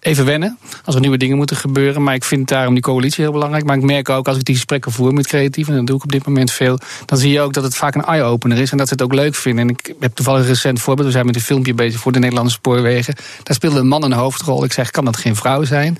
even 0.00 0.24
wennen 0.24 0.58
als 0.84 0.94
er 0.94 1.00
nieuwe 1.00 1.16
dingen 1.16 1.36
moeten 1.36 1.56
gebeuren. 1.56 2.02
Maar 2.02 2.14
ik 2.14 2.24
vind 2.24 2.48
daarom 2.48 2.74
die 2.74 2.82
coalitie 2.82 3.24
heel 3.24 3.32
belangrijk. 3.32 3.64
Maar 3.64 3.76
ik 3.76 3.82
merk 3.82 4.08
ook 4.08 4.28
als 4.28 4.36
ik 4.36 4.44
die 4.44 4.54
gesprekken 4.54 4.92
voer 4.92 5.12
met 5.12 5.26
creatieven, 5.26 5.72
en 5.72 5.78
dat 5.78 5.86
doe 5.86 5.96
ik 5.96 6.02
op 6.02 6.12
dit 6.12 6.26
moment 6.26 6.52
veel, 6.52 6.78
dan 7.04 7.18
zie 7.18 7.32
je 7.32 7.40
ook 7.40 7.52
dat 7.52 7.64
het 7.64 7.76
vaak 7.76 7.94
een 7.94 8.04
eye-opener 8.04 8.58
is 8.58 8.70
en 8.70 8.76
dat 8.76 8.88
ze 8.88 8.92
het 8.92 9.02
ook 9.02 9.14
leuk 9.14 9.34
vinden. 9.34 9.68
En 9.68 9.74
ik 9.74 9.94
heb 10.00 10.14
toevallig 10.14 10.40
een 10.40 10.46
recent 10.46 10.80
voorbeeld. 10.80 11.06
We 11.06 11.12
zijn 11.12 11.26
met 11.26 11.34
een 11.34 11.40
filmpje 11.40 11.74
bezig 11.74 12.00
voor 12.00 12.12
de 12.12 12.18
Nederlandse 12.18 12.54
spoorwegen. 12.54 13.14
Daar 13.42 13.56
speelde 13.56 13.78
een 13.78 13.88
man 13.88 14.02
een 14.02 14.12
hoofdrol. 14.12 14.64
Ik 14.64 14.72
zeg, 14.72 14.90
kan 14.90 15.04
dat 15.04 15.16
geen 15.16 15.36
vrouw 15.36 15.64
zijn? 15.64 15.98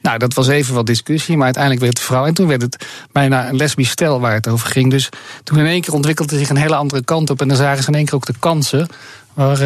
Nou, 0.00 0.18
dat 0.18 0.34
was 0.34 0.48
even 0.48 0.74
wat 0.74 0.86
discussie, 0.86 1.36
maar 1.36 1.44
uiteindelijk 1.44 1.82
werd 1.82 1.98
het 1.98 2.06
vrouw. 2.06 2.26
En 2.26 2.34
toen 2.34 2.46
werd 2.46 2.62
het 2.62 2.86
bijna 3.12 3.48
een 3.48 3.56
lesbisch 3.56 3.90
stel 3.90 4.20
waar 4.20 4.34
het 4.34 4.48
over 4.48 4.70
ging. 4.70 4.90
Dus 4.90 5.08
toen 5.44 5.58
in 5.58 5.66
één 5.66 5.80
keer 5.80 5.94
ontwikkelde 5.94 6.38
zich 6.38 6.48
een 6.48 6.56
hele 6.56 6.76
andere 6.76 7.04
kant 7.04 7.30
op. 7.30 7.40
En 7.40 7.48
dan 7.48 7.56
zagen 7.56 7.82
ze 7.82 7.88
in 7.88 7.94
één 7.94 8.04
keer 8.04 8.14
ook 8.14 8.26
de 8.26 8.34
kansen 8.38 8.88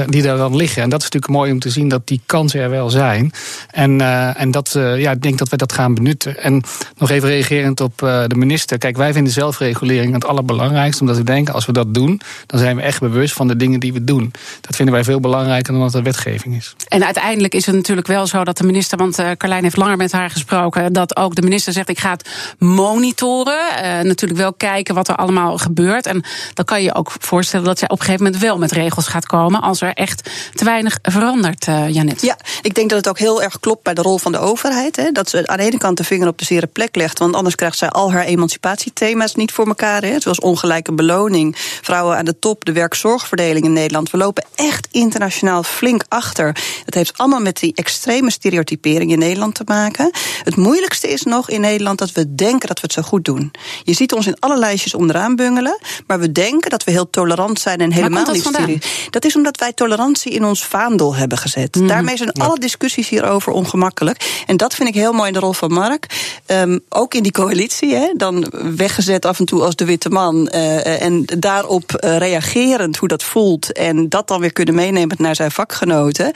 die 0.09 0.23
daar 0.23 0.37
dan 0.37 0.57
liggen. 0.57 0.83
En 0.83 0.89
dat 0.89 0.99
is 0.99 1.05
natuurlijk 1.05 1.33
mooi 1.33 1.53
om 1.53 1.59
te 1.59 1.71
zien 1.71 1.89
dat 1.89 2.07
die 2.07 2.21
kansen 2.27 2.61
er 2.61 2.71
wel 2.71 2.91
zijn. 2.91 3.33
En, 3.71 4.01
uh, 4.01 4.41
en 4.41 4.51
dat, 4.51 4.75
uh, 4.77 5.01
ja, 5.01 5.11
ik 5.11 5.23
denk 5.23 5.39
dat 5.39 5.49
we 5.49 5.57
dat 5.57 5.73
gaan 5.73 5.95
benutten. 5.95 6.43
En 6.43 6.63
nog 6.97 7.11
even 7.11 7.29
reagerend 7.29 7.81
op 7.81 7.99
de 7.99 8.35
minister. 8.37 8.79
Kijk, 8.79 8.97
wij 8.97 9.13
vinden 9.13 9.33
zelfregulering 9.33 10.13
het 10.13 10.27
allerbelangrijkste. 10.27 11.01
Omdat 11.01 11.17
we 11.17 11.25
denken, 11.25 11.55
als 11.55 11.67
we 11.67 11.73
dat 11.73 11.95
doen, 11.95 12.21
dan 12.47 12.59
zijn 12.59 12.77
we 12.77 12.83
echt 12.83 13.01
bewust 13.01 13.35
van 13.35 13.49
de 13.49 13.57
dingen 13.57 13.81
die 13.81 13.93
we 13.93 14.05
doen. 14.05 14.33
Dat 14.61 14.77
vinden 14.77 14.95
wij 14.95 15.05
veel 15.05 15.21
belangrijker 15.21 15.73
dan 15.73 15.83
dat 15.83 15.95
er 15.95 16.03
wetgeving 16.03 16.57
is. 16.57 16.75
En 16.89 17.05
uiteindelijk 17.05 17.55
is 17.55 17.67
het 17.67 17.75
natuurlijk 17.75 18.07
wel 18.07 18.27
zo 18.27 18.45
dat 18.45 18.59
de 18.59 18.65
minister, 18.65 18.99
want 18.99 19.23
Carlijn 19.37 19.63
heeft 19.63 19.77
langer 19.77 19.97
met 19.97 20.13
haar 20.13 20.31
gesproken, 20.31 20.93
dat 20.93 21.17
ook 21.17 21.35
de 21.35 21.43
minister 21.43 21.73
zegt: 21.73 21.89
ik 21.89 21.99
ga 21.99 22.11
het 22.11 22.29
monitoren. 22.59 23.59
natuurlijk 24.07 24.41
wel 24.41 24.53
kijken 24.53 24.95
wat 24.95 25.09
er 25.09 25.17
allemaal 25.17 25.59
gebeurt. 25.59 26.07
En 26.07 26.25
dan 26.55 26.65
kan 26.65 26.83
je 26.83 26.95
ook 26.95 27.13
voorstellen 27.19 27.67
dat 27.67 27.79
zij 27.79 27.89
op 27.89 27.99
een 27.99 28.05
gegeven 28.05 28.25
moment 28.25 28.43
wel 28.43 28.59
met 28.59 28.73
regels 28.73 29.07
gaat 29.07 29.27
komen 29.27 29.56
als 29.61 29.81
er 29.81 29.93
echt 29.93 30.31
te 30.55 30.65
weinig 30.65 30.99
verandert, 31.03 31.67
uh, 31.67 31.89
Janet. 31.89 32.23
Ja, 32.23 32.39
ik 32.63 32.75
denk 32.75 32.89
dat 32.89 32.99
het 32.99 33.09
ook 33.09 33.19
heel 33.19 33.43
erg 33.43 33.61
klopt 33.61 33.83
bij 33.83 33.95
de 33.95 34.03
rol 34.03 34.19
van 34.19 34.33
de 34.33 34.39
overheid. 34.39 34.97
Hè, 34.97 35.11
dat 35.11 35.31
ze 35.31 35.47
aan 35.47 35.57
de 35.57 35.65
ene 35.65 35.79
kant 35.79 35.97
de 35.97 36.05
vinger 36.05 36.29
op 36.29 36.39
de 36.39 36.45
zere 36.45 36.67
plek 36.67 36.97
legt. 36.97 37.19
Want 37.19 37.35
anders 37.35 37.55
krijgt 37.55 37.79
zij 37.79 37.89
al 37.89 38.13
haar 38.13 38.25
emancipatiethema's 38.25 39.35
niet 39.35 39.53
voor 39.53 39.67
elkaar. 39.67 40.03
Hè, 40.03 40.21
zoals 40.21 40.41
ongelijke 40.41 40.93
beloning, 40.93 41.57
vrouwen 41.83 42.17
aan 42.17 42.25
de 42.25 42.39
top, 42.39 42.65
de 42.65 42.73
werkzorgverdeling 42.73 43.65
in 43.65 43.73
Nederland. 43.73 44.11
We 44.11 44.19
lopen 44.19 44.45
echt 44.55 44.89
internationaal 44.91 45.63
flink 45.63 46.05
achter. 46.09 46.57
Dat 46.85 46.95
heeft 46.95 47.19
allemaal 47.19 47.41
met 47.41 47.59
die 47.59 47.75
extreme 47.75 48.31
stereotypering 48.31 49.11
in 49.13 49.19
Nederland 49.19 49.55
te 49.55 49.63
maken. 49.67 50.11
Het 50.43 50.57
moeilijkste 50.57 51.09
is 51.09 51.23
nog 51.23 51.51
in 51.51 51.61
Nederland 51.61 51.99
dat 51.99 52.13
we 52.13 52.35
denken 52.35 52.69
dat 52.69 52.81
we 52.81 52.83
het 52.83 52.93
zo 52.93 53.03
goed 53.03 53.25
doen. 53.25 53.53
Je 53.83 53.95
ziet 53.95 54.13
ons 54.13 54.27
in 54.27 54.39
alle 54.39 54.59
lijstjes 54.59 54.95
onderaan 54.95 55.37
bungelen. 55.37 55.79
Maar 56.07 56.21
we 56.21 56.33
denken 56.33 56.71
dat 56.71 56.85
we 56.85 56.91
heel 56.91 57.11
tolerant 57.11 57.61
zijn 57.61 57.81
en 57.81 57.93
helemaal 57.93 58.33
niet 58.33 58.41
stereotyperen. 58.41 59.11
Dat 59.11 59.25
is 59.25 59.37
omdat 59.37 59.46
omdat 59.47 59.61
wij 59.61 59.73
tolerantie 59.73 60.33
in 60.33 60.45
ons 60.45 60.65
vaandel 60.65 61.15
hebben 61.15 61.39
gezet. 61.39 61.75
Mm. 61.75 61.87
Daarmee 61.87 62.17
zijn 62.17 62.33
alle 62.33 62.59
discussies 62.59 63.09
hierover 63.09 63.53
ongemakkelijk. 63.53 64.43
En 64.47 64.57
dat 64.57 64.75
vind 64.75 64.89
ik 64.89 64.95
heel 64.95 65.13
mooi 65.13 65.27
in 65.27 65.33
de 65.33 65.39
rol 65.39 65.53
van 65.53 65.73
Mark. 65.73 66.07
Um, 66.47 66.81
ook 66.89 67.15
in 67.15 67.23
die 67.23 67.33
coalitie, 67.33 67.95
hè, 67.95 68.13
dan 68.17 68.53
weggezet 68.77 69.25
af 69.25 69.39
en 69.39 69.45
toe 69.45 69.63
als 69.63 69.77
de 69.77 69.85
witte 69.85 70.09
man. 70.09 70.51
Uh, 70.55 71.03
en 71.03 71.25
daarop 71.39 72.01
uh, 72.05 72.17
reagerend 72.17 72.97
hoe 72.97 73.09
dat 73.09 73.23
voelt. 73.23 73.73
En 73.73 74.09
dat 74.09 74.29
dan 74.29 74.41
weer 74.41 74.53
kunnen 74.53 74.75
meenemen 74.75 75.17
naar 75.19 75.35
zijn 75.37 75.51
vakgenoten. 75.51 76.33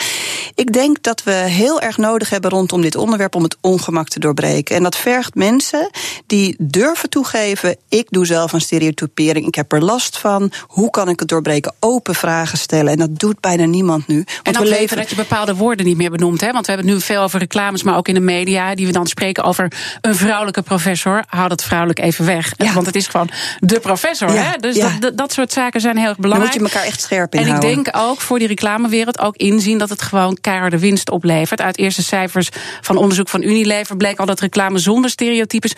Ik 0.54 0.72
denk 0.72 1.02
dat 1.02 1.22
we 1.22 1.32
heel 1.32 1.80
erg 1.80 1.96
nodig 1.96 2.30
hebben 2.30 2.50
rondom 2.50 2.80
dit 2.80 2.96
onderwerp 2.96 3.34
om 3.34 3.42
het 3.42 3.56
ongemak 3.60 4.08
te 4.08 4.20
doorbreken. 4.20 4.76
En 4.76 4.82
dat 4.82 4.96
vergt 4.96 5.34
mensen 5.34 5.90
die 6.26 6.54
durven 6.58 7.10
toegeven: 7.10 7.76
ik 7.88 8.06
doe 8.10 8.26
zelf 8.26 8.52
een 8.52 8.60
stereotypering, 8.60 9.46
ik 9.46 9.54
heb 9.54 9.72
er 9.72 9.84
last 9.84 10.18
van. 10.18 10.52
Hoe 10.66 10.90
kan 10.90 11.08
ik 11.08 11.20
het 11.20 11.28
doorbreken? 11.28 11.74
Open 11.80 12.14
vragen 12.14 12.58
stellen 12.58 12.92
dat 13.00 13.18
doet 13.18 13.40
bijna 13.40 13.64
niemand 13.64 14.06
nu. 14.06 14.14
Want 14.14 14.40
en 14.42 14.52
dan 14.52 14.62
we 14.62 14.68
leven 14.68 14.96
dat 14.96 15.10
je 15.10 15.16
bepaalde 15.16 15.54
woorden 15.54 15.86
niet 15.86 15.96
meer 15.96 16.10
benoemt. 16.10 16.40
Hè? 16.40 16.52
Want 16.52 16.66
we 16.66 16.72
hebben 16.72 16.90
het 16.90 17.00
nu 17.00 17.04
veel 17.04 17.22
over 17.22 17.38
reclames, 17.38 17.82
maar 17.82 17.96
ook 17.96 18.08
in 18.08 18.14
de 18.14 18.20
media. 18.20 18.74
Die 18.74 18.86
we 18.86 18.92
dan 18.92 19.06
spreken 19.06 19.44
over 19.44 19.72
een 20.00 20.14
vrouwelijke 20.14 20.62
professor. 20.62 21.24
Hou 21.26 21.48
dat 21.48 21.62
vrouwelijk 21.62 21.98
even 21.98 22.24
weg. 22.24 22.52
Ja. 22.56 22.72
Want 22.72 22.86
het 22.86 22.96
is 22.96 23.06
gewoon 23.06 23.30
de 23.58 23.80
professor. 23.80 24.32
Ja. 24.32 24.42
Hè? 24.42 24.56
Dus 24.56 24.76
ja. 24.76 24.96
dat, 24.98 25.16
dat, 25.16 25.32
soort 25.32 25.52
zaken 25.52 25.80
zijn 25.80 25.96
heel 25.96 26.08
erg 26.08 26.18
belangrijk. 26.18 26.52
Dan 26.52 26.62
moet 26.62 26.70
je 26.70 26.76
elkaar 26.76 26.92
echt 26.92 27.02
scherp 27.02 27.34
in 27.34 27.40
En 27.40 27.54
ik 27.54 27.60
denk 27.60 27.88
ook 27.92 28.20
voor 28.20 28.38
die 28.38 28.48
reclamewereld 28.48 29.18
ook 29.18 29.36
inzien 29.36 29.78
dat 29.78 29.88
het 29.88 30.02
gewoon 30.02 30.38
keiharde 30.40 30.78
winst 30.78 31.10
oplevert. 31.10 31.60
Uit 31.60 31.78
eerste 31.78 32.02
cijfers 32.02 32.48
van 32.80 32.96
onderzoek 32.96 33.28
van 33.28 33.42
Unilever 33.42 33.96
bleek 33.96 34.18
al 34.18 34.26
dat 34.26 34.40
reclame 34.40 34.78
zonder 34.78 35.10
stereotypes 35.10 35.74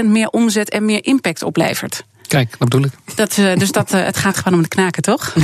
25% 0.00 0.04
meer 0.04 0.28
omzet 0.28 0.70
en 0.70 0.84
meer 0.84 1.04
impact 1.04 1.42
oplevert. 1.42 2.04
Kijk, 2.26 2.50
dat 2.50 2.58
bedoel 2.58 2.84
ik. 2.84 2.92
Dat, 3.14 3.36
uh, 3.36 3.56
dus 3.56 3.72
dat, 3.72 3.94
uh, 3.94 4.04
het 4.04 4.16
gaat 4.16 4.36
gewoon 4.36 4.52
om 4.52 4.58
het 4.58 4.68
knaken, 4.68 5.02
toch? 5.02 5.34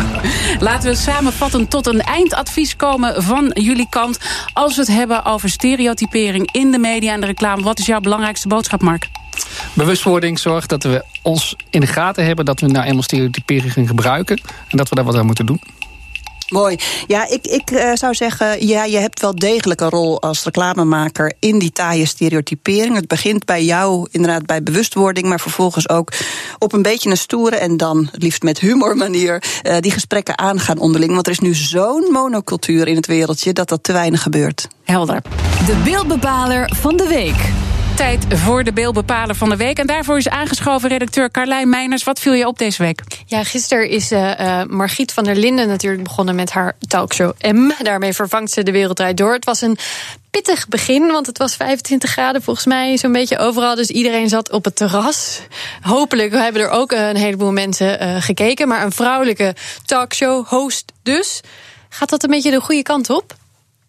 Laten 0.60 0.90
we 0.90 0.96
samenvatten 0.96 1.68
tot 1.68 1.86
een 1.86 2.00
eindadvies 2.00 2.76
komen 2.76 3.22
van 3.22 3.50
jullie 3.54 3.88
kant. 3.90 4.18
Als 4.52 4.74
we 4.74 4.80
het 4.80 4.90
hebben 4.90 5.24
over 5.24 5.50
stereotypering 5.50 6.52
in 6.52 6.70
de 6.70 6.78
media 6.78 7.12
en 7.12 7.20
de 7.20 7.26
reclame. 7.26 7.62
Wat 7.62 7.78
is 7.78 7.86
jouw 7.86 8.00
belangrijkste 8.00 8.48
boodschap, 8.48 8.82
Mark? 8.82 9.08
Bewustwording 9.72 10.38
zorgt 10.38 10.68
dat 10.68 10.82
we 10.82 11.04
ons 11.22 11.56
in 11.70 11.80
de 11.80 11.86
gaten 11.86 12.24
hebben... 12.24 12.44
dat 12.44 12.60
we 12.60 12.66
nou 12.66 12.86
eenmaal 12.86 13.02
stereotypering 13.02 13.88
gebruiken... 13.88 14.40
en 14.68 14.76
dat 14.76 14.88
we 14.88 14.94
daar 14.94 15.04
wat 15.04 15.16
aan 15.16 15.26
moeten 15.26 15.46
doen. 15.46 15.60
Mooi. 16.48 16.78
Ja, 17.06 17.28
ik, 17.28 17.46
ik 17.46 17.70
uh, 17.70 17.90
zou 17.94 18.14
zeggen, 18.14 18.66
ja, 18.66 18.84
je 18.84 18.98
hebt 18.98 19.20
wel 19.20 19.34
degelijk 19.34 19.80
een 19.80 19.88
rol 19.88 20.22
als 20.22 20.44
reclamemaker 20.44 21.32
in 21.38 21.58
die 21.58 21.72
taaie 21.72 22.06
stereotypering. 22.06 22.94
Het 22.94 23.06
begint 23.08 23.44
bij 23.44 23.64
jou, 23.64 24.08
inderdaad, 24.10 24.46
bij 24.46 24.62
bewustwording, 24.62 25.26
maar 25.28 25.40
vervolgens 25.40 25.88
ook 25.88 26.12
op 26.58 26.72
een 26.72 26.82
beetje 26.82 27.10
een 27.10 27.16
stoere 27.16 27.56
en 27.56 27.76
dan 27.76 28.08
het 28.12 28.22
liefst 28.22 28.42
met 28.42 28.58
humor 28.58 28.96
manier 28.96 29.42
uh, 29.62 29.76
die 29.80 29.90
gesprekken 29.90 30.38
aangaan 30.38 30.78
onderling. 30.78 31.12
Want 31.12 31.26
er 31.26 31.32
is 31.32 31.38
nu 31.38 31.54
zo'n 31.54 32.08
monocultuur 32.12 32.88
in 32.88 32.96
het 32.96 33.06
wereldje 33.06 33.52
dat 33.52 33.68
dat 33.68 33.82
te 33.82 33.92
weinig 33.92 34.22
gebeurt. 34.22 34.68
Helder. 34.84 35.22
De 35.66 35.76
beeldbepaler 35.84 36.72
van 36.74 36.96
de 36.96 37.06
week. 37.06 37.50
Tijd 37.98 38.26
voor 38.28 38.64
de 38.64 38.72
beeldbepaler 38.72 39.34
van 39.34 39.48
de 39.48 39.56
week. 39.56 39.78
En 39.78 39.86
daarvoor 39.86 40.16
is 40.16 40.28
aangeschoven 40.28 40.88
redacteur 40.88 41.30
Carlijn 41.30 41.68
Meiners. 41.68 42.04
Wat 42.04 42.20
viel 42.20 42.32
je 42.32 42.46
op 42.46 42.58
deze 42.58 42.82
week? 42.82 43.02
Ja, 43.26 43.44
gisteren 43.44 43.88
is 43.88 44.12
uh, 44.12 44.40
uh, 44.40 44.62
Margriet 44.64 45.12
van 45.12 45.24
der 45.24 45.36
Linden 45.36 45.68
natuurlijk 45.68 46.02
begonnen 46.02 46.34
met 46.34 46.50
haar 46.50 46.76
talkshow 46.88 47.32
M. 47.40 47.70
Daarmee 47.82 48.12
vervangt 48.12 48.52
ze 48.52 48.62
de 48.62 48.70
wereld 48.70 49.16
door. 49.16 49.32
Het 49.32 49.44
was 49.44 49.60
een 49.60 49.78
pittig 50.30 50.68
begin, 50.68 51.06
want 51.06 51.26
het 51.26 51.38
was 51.38 51.56
25 51.56 52.10
graden 52.10 52.42
volgens 52.42 52.66
mij 52.66 52.96
zo'n 52.96 53.12
beetje 53.12 53.38
overal. 53.38 53.74
Dus 53.74 53.90
iedereen 53.90 54.28
zat 54.28 54.50
op 54.50 54.64
het 54.64 54.76
terras. 54.76 55.40
Hopelijk 55.80 56.32
hebben 56.32 56.62
er 56.62 56.70
ook 56.70 56.92
een 56.92 57.16
heleboel 57.16 57.52
mensen 57.52 58.02
uh, 58.02 58.22
gekeken. 58.22 58.68
Maar 58.68 58.84
een 58.84 58.92
vrouwelijke 58.92 59.54
talkshow 59.84 60.46
host 60.46 60.92
dus. 61.02 61.40
Gaat 61.88 62.10
dat 62.10 62.22
een 62.22 62.30
beetje 62.30 62.50
de 62.50 62.60
goede 62.60 62.82
kant 62.82 63.10
op? 63.10 63.36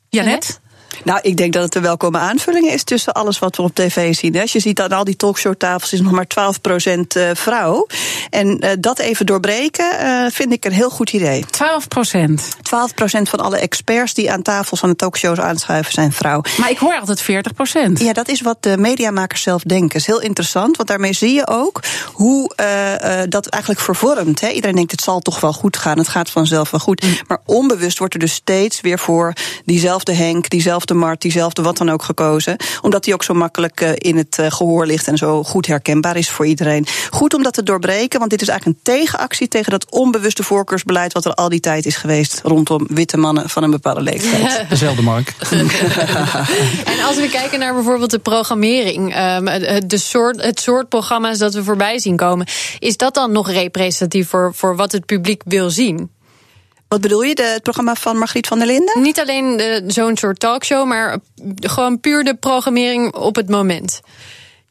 Janet? 0.10 0.60
Nou, 1.04 1.19
ik 1.21 1.38
denk 1.38 1.54
dat 1.54 1.63
het 1.63 1.75
een 1.75 1.82
welkome 1.82 2.17
aanvulling 2.17 2.67
is 2.67 2.84
tussen 2.84 3.13
alles 3.13 3.39
wat 3.39 3.56
we 3.56 3.62
op 3.62 3.75
tv 3.75 4.15
zien. 4.15 4.39
Als 4.39 4.52
je 4.52 4.60
ziet 4.60 4.82
aan 4.82 4.89
al 4.89 5.04
die 5.04 5.15
talkshowtafels 5.15 5.93
is 5.93 6.02
nog 6.02 6.12
maar 6.12 6.28
12% 6.99 7.02
vrouw. 7.34 7.88
En 8.30 8.65
uh, 8.65 8.69
dat 8.80 8.99
even 8.99 9.25
doorbreken 9.25 9.86
uh, 10.02 10.25
vind 10.32 10.52
ik 10.52 10.65
een 10.65 10.71
heel 10.71 10.89
goed 10.89 11.13
idee. 11.13 11.45
12%? 11.45 11.47
12% 11.47 13.21
van 13.21 13.39
alle 13.39 13.58
experts 13.58 14.13
die 14.13 14.32
aan 14.32 14.41
tafels 14.41 14.80
van 14.80 14.89
de 14.89 14.95
talkshows 14.95 15.39
aanschuiven 15.39 15.93
zijn 15.93 16.12
vrouw. 16.12 16.41
Maar 16.58 16.69
ik 16.69 16.78
hoor 16.78 16.99
altijd 16.99 17.21
40%. 17.21 17.91
Ja, 17.93 18.13
dat 18.13 18.28
is 18.28 18.41
wat 18.41 18.63
de 18.63 18.78
mediamakers 18.78 19.41
zelf 19.41 19.62
denken. 19.62 19.99
is 19.99 20.06
heel 20.06 20.21
interessant, 20.21 20.78
want 20.78 20.89
daarmee 20.89 21.13
zie 21.13 21.34
je 21.34 21.47
ook 21.47 21.82
hoe 22.13 22.52
uh, 22.62 23.21
dat 23.30 23.47
eigenlijk 23.47 23.84
vervormt. 23.84 24.41
Hè. 24.41 24.49
Iedereen 24.49 24.75
denkt 24.75 24.91
het 24.91 25.02
zal 25.02 25.19
toch 25.19 25.39
wel 25.39 25.54
goed 25.54 25.78
gaan, 25.78 25.97
het 25.97 26.08
gaat 26.08 26.30
vanzelf 26.30 26.71
wel 26.71 26.80
goed. 26.80 27.04
Mm. 27.04 27.17
Maar 27.28 27.41
onbewust 27.45 27.97
wordt 27.99 28.13
er 28.13 28.19
dus 28.19 28.34
steeds 28.34 28.82
weer 28.82 28.99
voor 28.99 29.34
diezelfde 29.65 30.13
Henk, 30.13 30.49
diezelfde 30.49 30.88
Mart, 30.93 31.21
diezelfde 31.21 31.62
wat 31.62 31.78
dan 31.78 31.89
ook 31.89 32.04
gekozen. 32.04 32.58
Omdat 32.82 33.04
die 33.04 33.13
ook 33.13 33.23
zo 33.23 33.34
makkelijk 33.34 33.82
uh, 33.82 33.89
in 33.95 34.17
het 34.17 34.38
uh, 34.39 34.45
gehoor 34.49 34.86
ligt 34.86 35.08
en 35.08 35.17
zo 35.17 35.43
goed 35.43 35.65
herkenbaar 35.65 36.17
is 36.17 36.30
voor 36.30 36.45
iedereen. 36.45 36.86
Goed 37.10 37.34
om 37.34 37.43
dat 37.43 37.54
te 37.54 37.63
doorbreken, 37.63 38.19
want 38.19 38.32
dit 38.32 38.41
is 38.41 38.47
eigenlijk 38.47 38.80
een 38.80 38.93
tegenactie 38.93 39.47
tegen 39.47 39.71
dat 39.71 39.91
onbewuste 39.91 40.43
voorkeursbeleid 40.43 41.13
wat 41.13 41.25
er 41.25 41.34
al 41.34 41.49
die 41.49 41.60
tijd 41.60 41.86
is 41.86 41.95
geweest 41.95 42.41
rondom 42.43 42.88
witte 42.88 43.17
mannen 43.17 43.49
van 43.49 43.63
een 43.63 43.71
bepaalde 43.71 44.02
leeftijd. 44.02 44.69
Dezelfde 44.69 45.02
Mark. 45.02 45.34
en 46.93 46.99
als 47.08 47.15
we 47.15 47.28
kijken 47.32 47.60
naar 47.60 47.73
bijvoorbeeld 47.73 48.12
de 48.12 48.19
programmering, 48.19 49.17
um, 49.17 49.45
de 49.88 49.97
soort, 49.97 50.41
het 50.41 50.60
soort 50.60 50.89
programma's 50.89 51.38
dat 51.38 51.54
we 51.54 51.63
voorbij 51.63 51.99
zien 51.99 52.15
komen, 52.15 52.47
is 52.80 52.97
dat 52.97 53.13
dan 53.13 53.32
nog 53.32 53.52
representatief 53.52 54.30
voor, 54.30 54.54
voor 54.56 54.75
wat 54.75 54.91
het 54.91 55.06
publiek 55.06 55.41
wil 55.45 55.69
zien? 55.69 56.10
Wat 56.89 57.02
bedoel 57.02 57.21
je, 57.21 57.41
het 57.41 57.63
programma 57.63 57.95
van 57.95 58.17
Margriet 58.17 58.47
van 58.47 58.58
der 58.58 58.67
Linden? 58.67 59.02
Niet 59.02 59.19
alleen 59.19 59.62
zo'n 59.88 60.17
soort 60.17 60.39
talkshow, 60.39 60.88
maar 60.88 61.17
gewoon 61.56 61.99
puur 61.99 62.23
de 62.23 62.36
programmering 62.36 63.13
op 63.13 63.36
het 63.36 63.49
moment. 63.49 64.02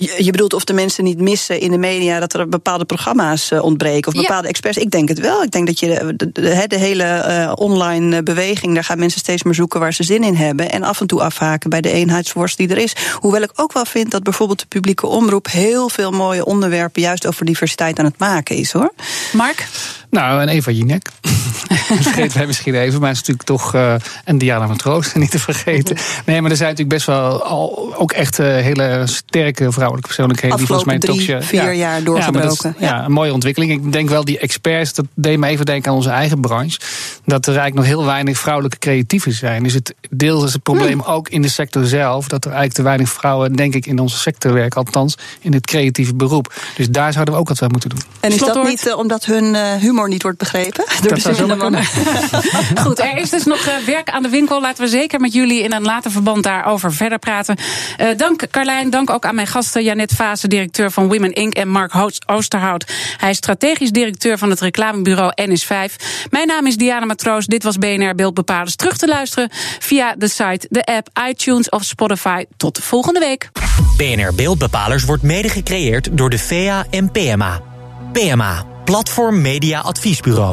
Je, 0.00 0.24
je 0.24 0.30
bedoelt 0.30 0.52
of 0.52 0.64
de 0.64 0.72
mensen 0.72 1.04
niet 1.04 1.20
missen 1.20 1.61
in 1.61 1.70
de 1.70 1.78
media 1.78 2.20
dat 2.20 2.34
er 2.34 2.48
bepaalde 2.48 2.84
programma's 2.84 3.50
uh, 3.50 3.62
ontbreken 3.62 4.12
of 4.12 4.20
bepaalde 4.20 4.42
ja. 4.42 4.48
experts? 4.48 4.76
Ik 4.76 4.90
denk 4.90 5.08
het 5.08 5.18
wel. 5.20 5.42
Ik 5.42 5.50
denk 5.50 5.66
dat 5.66 5.80
je 5.80 6.14
de, 6.16 6.30
de, 6.32 6.66
de 6.66 6.78
hele 6.78 7.04
uh, 7.04 7.52
online 7.54 8.22
beweging, 8.22 8.74
daar 8.74 8.84
gaan 8.84 8.98
mensen 8.98 9.20
steeds 9.20 9.42
meer 9.42 9.54
zoeken 9.54 9.80
waar 9.80 9.92
ze 9.92 10.02
zin 10.02 10.24
in 10.24 10.34
hebben. 10.34 10.70
En 10.70 10.82
af 10.82 11.00
en 11.00 11.06
toe 11.06 11.22
afhaken 11.22 11.70
bij 11.70 11.80
de 11.80 11.90
eenheidsworst 11.90 12.56
die 12.56 12.68
er 12.68 12.78
is. 12.78 12.96
Hoewel 13.14 13.42
ik 13.42 13.52
ook 13.54 13.72
wel 13.72 13.84
vind 13.84 14.11
dat 14.11 14.22
bijvoorbeeld 14.22 14.61
de 14.61 14.66
publieke 14.66 15.06
omroep 15.06 15.46
heel 15.50 15.88
veel 15.88 16.11
mooie 16.11 16.44
onderwerpen 16.44 17.02
juist 17.02 17.26
over 17.26 17.44
diversiteit 17.44 17.98
aan 17.98 18.04
het 18.04 18.18
maken 18.18 18.56
is 18.56 18.72
hoor. 18.72 18.92
Mark? 19.32 19.68
Nou, 20.11 20.40
en 20.40 20.48
Eva 20.48 20.70
Jinek. 20.70 21.08
vergeten 22.02 22.38
wij 22.38 22.46
misschien 22.46 22.74
even, 22.74 23.00
maar 23.00 23.08
het 23.08 23.20
is 23.20 23.28
natuurlijk 23.28 23.48
toch. 23.48 23.74
Uh, 23.74 23.94
en 24.24 24.38
Diana 24.38 24.66
Matroos, 24.66 25.14
niet 25.14 25.30
te 25.30 25.38
vergeten. 25.38 25.96
Nee, 26.26 26.40
maar 26.40 26.50
er 26.50 26.56
zijn 26.56 26.68
natuurlijk 26.68 26.96
best 26.96 27.06
wel 27.06 27.42
al, 27.42 27.94
ook 27.96 28.12
echt 28.12 28.38
uh, 28.38 28.46
hele 28.46 29.02
sterke 29.04 29.72
vrouwelijke 29.88 30.07
persoonlijkheden. 30.07 30.59
Afgelopen 30.59 30.98
die 30.98 31.09
volgens 31.09 31.27
mij 31.27 31.40
drie, 31.40 31.61
vier 31.61 31.74
ja, 31.74 31.87
jaar 31.87 32.03
doorgebroken. 32.03 32.74
Ja, 32.79 32.87
ja, 32.87 33.05
een 33.05 33.12
mooie 33.12 33.33
ontwikkeling. 33.33 33.72
Ik 33.72 33.92
denk 33.92 34.09
wel 34.09 34.24
die 34.24 34.38
experts, 34.38 34.94
dat 34.94 35.07
deed 35.14 35.38
me 35.38 35.46
even 35.46 35.66
denken 35.66 35.90
aan 35.90 35.96
onze 35.96 36.11
eigen 36.11 36.40
branche. 36.40 36.79
Dat 37.24 37.46
er 37.46 37.57
eigenlijk 37.57 37.74
nog 37.74 37.96
heel 37.96 38.05
weinig 38.05 38.38
vrouwelijke 38.38 38.79
creatieven 38.79 39.33
zijn. 39.33 39.62
Dus 39.62 39.74
het 39.74 39.94
deel 40.11 40.44
is 40.44 40.53
het 40.53 40.62
probleem 40.62 41.01
hmm. 41.01 41.12
ook 41.14 41.29
in 41.29 41.42
de 41.42 41.48
sector 41.48 41.85
zelf. 41.85 42.29
Dat 42.29 42.44
er 42.44 42.51
eigenlijk 42.51 42.79
te 42.79 42.83
weinig 42.83 43.09
vrouwen, 43.09 43.53
denk 43.53 43.74
ik, 43.74 43.87
in 43.87 43.98
onze 43.98 44.16
sector 44.18 44.53
werken. 44.53 44.77
Althans, 44.79 45.16
in 45.40 45.53
het 45.53 45.66
creatieve 45.66 46.14
beroep. 46.14 46.55
Dus 46.77 46.90
daar 46.90 47.12
zouden 47.12 47.35
we 47.35 47.40
ook 47.40 47.48
wat 47.48 47.62
aan 47.62 47.70
moeten 47.70 47.90
doen. 47.90 48.03
En 48.20 48.33
is 48.33 48.38
dat 48.38 48.64
niet 48.64 48.87
uh, 48.87 48.96
omdat 48.96 49.24
hun 49.24 49.44
uh, 49.44 49.74
humor 49.74 50.09
niet 50.09 50.22
wordt 50.22 50.38
begrepen? 50.38 50.85
Door 51.01 51.09
dat 51.11 51.22
de 51.22 51.35
zou 51.35 51.57
mannen? 51.57 51.85
Goed, 52.85 52.98
er 52.98 53.16
is 53.16 53.31
dus 53.31 53.44
nog 53.44 53.66
uh, 53.66 53.72
werk 53.87 54.11
aan 54.11 54.22
de 54.22 54.29
winkel. 54.29 54.61
Laten 54.61 54.85
we 54.85 54.90
zeker 54.90 55.20
met 55.20 55.33
jullie 55.33 55.62
in 55.62 55.72
een 55.72 55.83
later 55.83 56.11
verband 56.11 56.42
daarover 56.42 56.92
verder 56.92 57.18
praten. 57.18 57.57
Uh, 58.01 58.07
dank 58.16 58.51
Carlijn, 58.51 58.90
dank 58.90 59.11
ook 59.11 59.24
aan 59.24 59.35
mijn 59.35 59.46
gasten 59.46 59.78
Janet 59.83 60.12
Vase, 60.12 60.49
directeur 60.49 60.91
van 60.91 61.09
Women 61.09 61.33
Inc. 61.33 61.55
en 61.55 61.69
Mark 61.69 61.93
Oosterhout. 62.27 62.93
Hij 63.17 63.31
is 63.31 63.37
strategisch 63.37 63.91
directeur 63.91 64.38
van 64.38 64.51
het 64.51 64.61
reclamebureau 64.61 65.33
NS5. 65.51 65.95
Mijn 66.31 66.47
naam 66.47 66.67
is 66.67 66.77
Diana 66.77 67.07
Matroos. 67.07 67.47
Dit 67.47 67.62
was 67.62 67.79
BNR 67.79 68.14
Beeldbepalers. 68.14 68.77
Terug 68.77 68.97
te 68.97 69.09
luisteren 69.09 69.51
via 69.79 70.14
de 70.19 70.29
site, 70.29 70.67
de 70.71 70.85
app, 70.85 71.09
iTunes 71.29 71.69
of 71.69 71.85
Spotify. 71.85 72.45
Tot 72.57 72.79
volgende 72.79 73.21
week. 73.21 73.51
BNR 73.97 74.35
Beeldbepalers 74.35 75.05
wordt 75.05 75.23
mede 75.23 75.49
gecreëerd 75.49 76.09
door 76.17 76.31
de 76.31 76.38
VEA 76.38 76.87
en 76.91 77.11
PMA. 77.11 77.61
PMA, 78.12 78.67
Platform 78.85 79.41
Media 79.41 79.81
Adviesbureau. 79.81 80.47